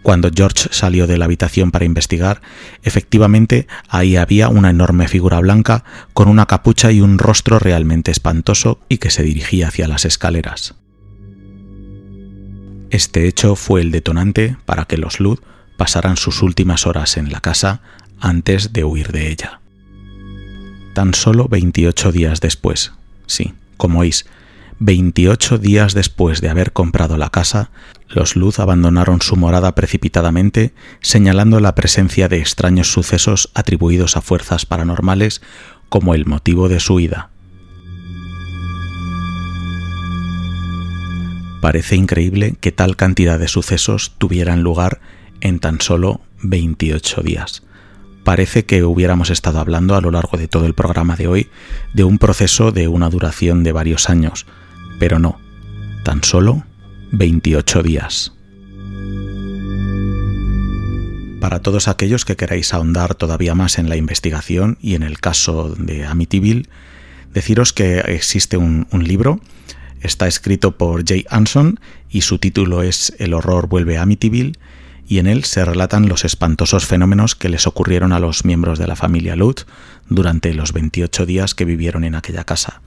Cuando 0.04 0.32
George 0.34 0.70
salió 0.72 1.06
de 1.06 1.18
la 1.18 1.26
habitación 1.26 1.72
para 1.72 1.86
investigar, 1.86 2.42
efectivamente 2.82 3.68
ahí 3.88 4.16
había 4.16 4.50
una 4.50 4.72
enorme 4.72 5.08
figura 5.08 5.40
blanca 5.40 5.84
con 6.14 6.28
una 6.28 6.48
capucha 6.48 6.92
y 6.92 7.02
un 7.02 7.20
rostro 7.20 7.60
realmente 7.60 8.10
espantoso 8.10 8.80
y 8.90 8.98
que 8.98 9.12
se 9.12 9.24
dirigía 9.24 9.68
hacia 9.68 9.88
las 9.88 10.06
escaleras. 10.06 10.74
Este 12.90 13.28
hecho 13.28 13.56
fue 13.56 13.82
el 13.82 13.92
detonante 13.92 14.58
para 14.66 14.86
que 14.86 14.98
los 14.98 15.20
Lud 15.20 15.40
pasarán 15.78 16.18
sus 16.18 16.42
últimas 16.42 16.86
horas 16.86 17.16
en 17.18 17.32
la 17.32 17.40
casa 17.40 17.82
antes 18.20 18.74
de 18.74 18.84
huir 18.84 19.12
de 19.12 19.32
ella. 19.32 19.62
Tan 20.94 21.14
solo 21.14 21.48
28 21.48 22.12
días 22.12 22.42
después, 22.42 22.92
sí, 23.28 23.54
como 23.78 24.00
oís, 24.00 24.26
28 24.84 25.60
días 25.60 25.94
después 25.94 26.42
de 26.42 26.50
haber 26.50 26.74
comprado 26.74 27.16
la 27.16 27.30
casa, 27.30 27.70
los 28.10 28.36
Luz 28.36 28.58
abandonaron 28.58 29.22
su 29.22 29.36
morada 29.36 29.76
precipitadamente, 29.76 30.74
señalando 31.02 31.60
la 31.60 31.76
presencia 31.76 32.28
de 32.28 32.40
extraños 32.40 32.92
sucesos 32.92 33.52
atribuidos 33.54 34.18
a 34.18 34.22
fuerzas 34.22 34.66
paranormales 34.66 35.44
como 35.88 36.16
el 36.16 36.26
motivo 36.26 36.68
de 36.68 36.80
su 36.80 37.00
ida. 37.00 37.30
Parece 41.62 41.96
increíble 41.96 42.56
que 42.60 42.72
tal 42.72 42.96
cantidad 42.96 43.38
de 43.38 43.48
sucesos 43.48 44.16
tuvieran 44.18 44.64
lugar 44.64 45.00
en 45.42 45.60
tan 45.60 45.80
solo 45.80 46.22
28 46.42 47.22
días. 47.22 47.62
Parece 48.24 48.66
que 48.66 48.84
hubiéramos 48.84 49.30
estado 49.30 49.60
hablando 49.60 49.96
a 49.96 50.02
lo 50.02 50.10
largo 50.10 50.40
de 50.40 50.48
todo 50.48 50.66
el 50.66 50.74
programa 50.74 51.16
de 51.16 51.28
hoy 51.28 51.50
de 51.94 52.04
un 52.04 52.18
proceso 52.18 52.72
de 52.72 52.88
una 52.88 53.12
duración 53.12 53.64
de 53.64 53.74
varios 53.74 54.10
años, 54.10 54.48
pero 55.02 55.18
no, 55.18 55.40
tan 56.04 56.24
solo 56.24 56.64
28 57.12 57.82
días. 57.82 58.34
Para 61.40 61.60
todos 61.64 61.88
aquellos 61.88 62.24
que 62.24 62.36
queráis 62.36 62.72
ahondar 62.72 63.16
todavía 63.16 63.56
más 63.56 63.80
en 63.80 63.90
la 63.90 63.96
investigación 63.96 64.78
y 64.80 64.94
en 64.94 65.02
el 65.02 65.20
caso 65.20 65.74
de 65.76 66.06
Amityville, 66.06 66.70
deciros 67.34 67.74
que 67.74 67.98
existe 67.98 68.58
un, 68.58 68.86
libro, 68.92 69.40
está 70.02 70.28
escrito 70.28 70.78
por 70.78 71.04
Jay 71.04 71.26
Anson 71.32 71.80
y 72.08 72.22
su 72.22 72.38
título 72.38 72.84
es 72.84 73.16
El 73.18 73.34
horror 73.34 73.68
vuelve 73.68 73.98
a 73.98 74.04
Amityville 74.04 74.60
y 75.08 75.18
en 75.18 75.26
él 75.26 75.46
se 75.46 75.66
relatan 75.66 76.10
los 76.10 76.26
espantosos 76.26 76.86
fenómenos 76.86 77.34
que 77.34 77.50
les 77.50 77.66
ocurrieron 77.66 78.14
a 78.14 78.20
los 78.20 78.46
miembros 78.46 78.78
de 78.78 78.86
la 78.86 78.96
familia 78.96 79.36
Lut 79.36 79.62
durante 80.10 80.54
los 80.54 80.74
28 80.74 81.26
días 81.26 81.56
que 81.56 81.66
vivieron 81.66 82.04
en 82.04 82.14
aquella 82.14 82.44
casa. 82.44 82.82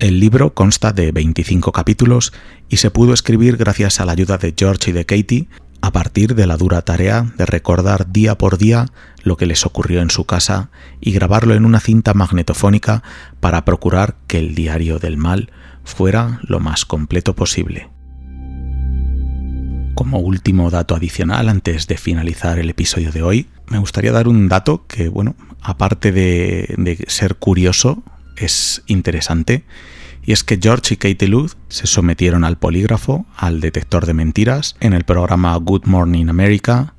El 0.00 0.18
libro 0.18 0.54
consta 0.54 0.92
de 0.92 1.12
25 1.12 1.70
capítulos 1.70 2.32
y 2.68 2.78
se 2.78 2.90
pudo 2.90 3.14
escribir 3.14 3.56
gracias 3.56 4.00
a 4.00 4.04
la 4.04 4.12
ayuda 4.12 4.38
de 4.38 4.52
George 4.56 4.90
y 4.90 4.92
de 4.92 5.06
Katie 5.06 5.48
a 5.80 5.92
partir 5.92 6.34
de 6.34 6.46
la 6.46 6.56
dura 6.56 6.82
tarea 6.82 7.32
de 7.36 7.46
recordar 7.46 8.10
día 8.10 8.36
por 8.36 8.58
día 8.58 8.86
lo 9.22 9.36
que 9.36 9.46
les 9.46 9.64
ocurrió 9.66 10.00
en 10.00 10.10
su 10.10 10.24
casa 10.24 10.70
y 11.00 11.12
grabarlo 11.12 11.54
en 11.54 11.64
una 11.64 11.78
cinta 11.78 12.12
magnetofónica 12.12 13.02
para 13.40 13.64
procurar 13.64 14.16
que 14.26 14.38
el 14.38 14.54
diario 14.54 14.98
del 14.98 15.16
mal 15.16 15.52
fuera 15.84 16.40
lo 16.42 16.58
más 16.58 16.84
completo 16.84 17.36
posible. 17.36 17.90
Como 19.94 20.18
último 20.18 20.70
dato 20.70 20.96
adicional, 20.96 21.48
antes 21.48 21.86
de 21.86 21.98
finalizar 21.98 22.58
el 22.58 22.70
episodio 22.70 23.12
de 23.12 23.22
hoy, 23.22 23.46
me 23.68 23.78
gustaría 23.78 24.10
dar 24.10 24.26
un 24.26 24.48
dato 24.48 24.86
que, 24.88 25.08
bueno, 25.08 25.36
aparte 25.62 26.10
de, 26.12 27.04
ser 27.06 27.36
curioso, 27.36 28.02
es 28.36 28.82
interesante. 28.86 29.64
Y 30.22 30.32
es 30.32 30.42
que 30.42 30.58
George 30.60 30.94
y 30.94 30.96
Katie 30.96 31.28
Luz 31.28 31.56
se 31.68 31.86
sometieron 31.86 32.44
al 32.44 32.56
polígrafo, 32.56 33.26
al 33.36 33.60
detector 33.60 34.06
de 34.06 34.14
mentiras, 34.14 34.76
en 34.80 34.94
el 34.94 35.04
programa 35.04 35.54
Good 35.56 35.84
Morning 35.84 36.28
America, 36.28 36.94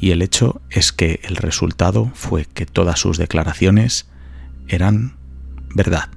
y 0.00 0.10
el 0.10 0.22
hecho 0.22 0.60
es 0.70 0.92
que 0.92 1.20
el 1.24 1.36
resultado 1.36 2.10
fue 2.14 2.46
que 2.46 2.66
todas 2.66 2.98
sus 2.98 3.18
declaraciones 3.18 4.06
eran 4.68 5.16
verdad. 5.74 6.08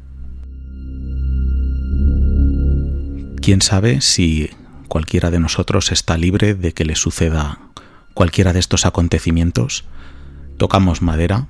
¿Quién 3.42 3.62
sabe 3.62 4.02
si 4.02 4.50
cualquiera 4.88 5.32
de 5.32 5.40
nosotros 5.40 5.92
está 5.92 6.18
libre 6.18 6.54
de 6.54 6.74
que 6.74 6.86
le 6.86 6.96
suceda 6.96 7.60
cualquiera 8.14 8.52
de 8.52 8.60
estos 8.60 8.86
acontecimientos, 8.86 9.86
tocamos 10.58 11.02
madera 11.02 11.48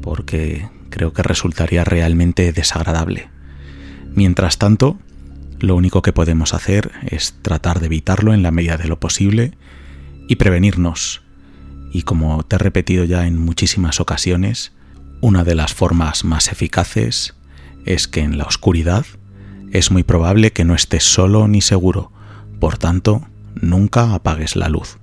porque 0.00 0.68
creo 0.92 1.12
que 1.12 1.24
resultaría 1.24 1.82
realmente 1.82 2.52
desagradable. 2.52 3.28
Mientras 4.14 4.58
tanto, 4.58 4.98
lo 5.58 5.74
único 5.74 6.02
que 6.02 6.12
podemos 6.12 6.54
hacer 6.54 6.92
es 7.04 7.34
tratar 7.42 7.80
de 7.80 7.86
evitarlo 7.86 8.34
en 8.34 8.42
la 8.44 8.52
medida 8.52 8.76
de 8.76 8.86
lo 8.86 9.00
posible 9.00 9.52
y 10.28 10.36
prevenirnos. 10.36 11.22
Y 11.92 12.02
como 12.02 12.44
te 12.44 12.56
he 12.56 12.58
repetido 12.58 13.04
ya 13.04 13.26
en 13.26 13.38
muchísimas 13.38 13.98
ocasiones, 13.98 14.72
una 15.20 15.42
de 15.44 15.54
las 15.54 15.74
formas 15.74 16.24
más 16.24 16.52
eficaces 16.52 17.34
es 17.84 18.06
que 18.06 18.20
en 18.20 18.38
la 18.38 18.44
oscuridad 18.44 19.06
es 19.72 19.90
muy 19.90 20.02
probable 20.02 20.52
que 20.52 20.64
no 20.64 20.74
estés 20.74 21.04
solo 21.04 21.48
ni 21.48 21.60
seguro, 21.60 22.12
por 22.60 22.78
tanto, 22.78 23.26
nunca 23.54 24.14
apagues 24.14 24.54
la 24.54 24.68
luz. 24.68 24.98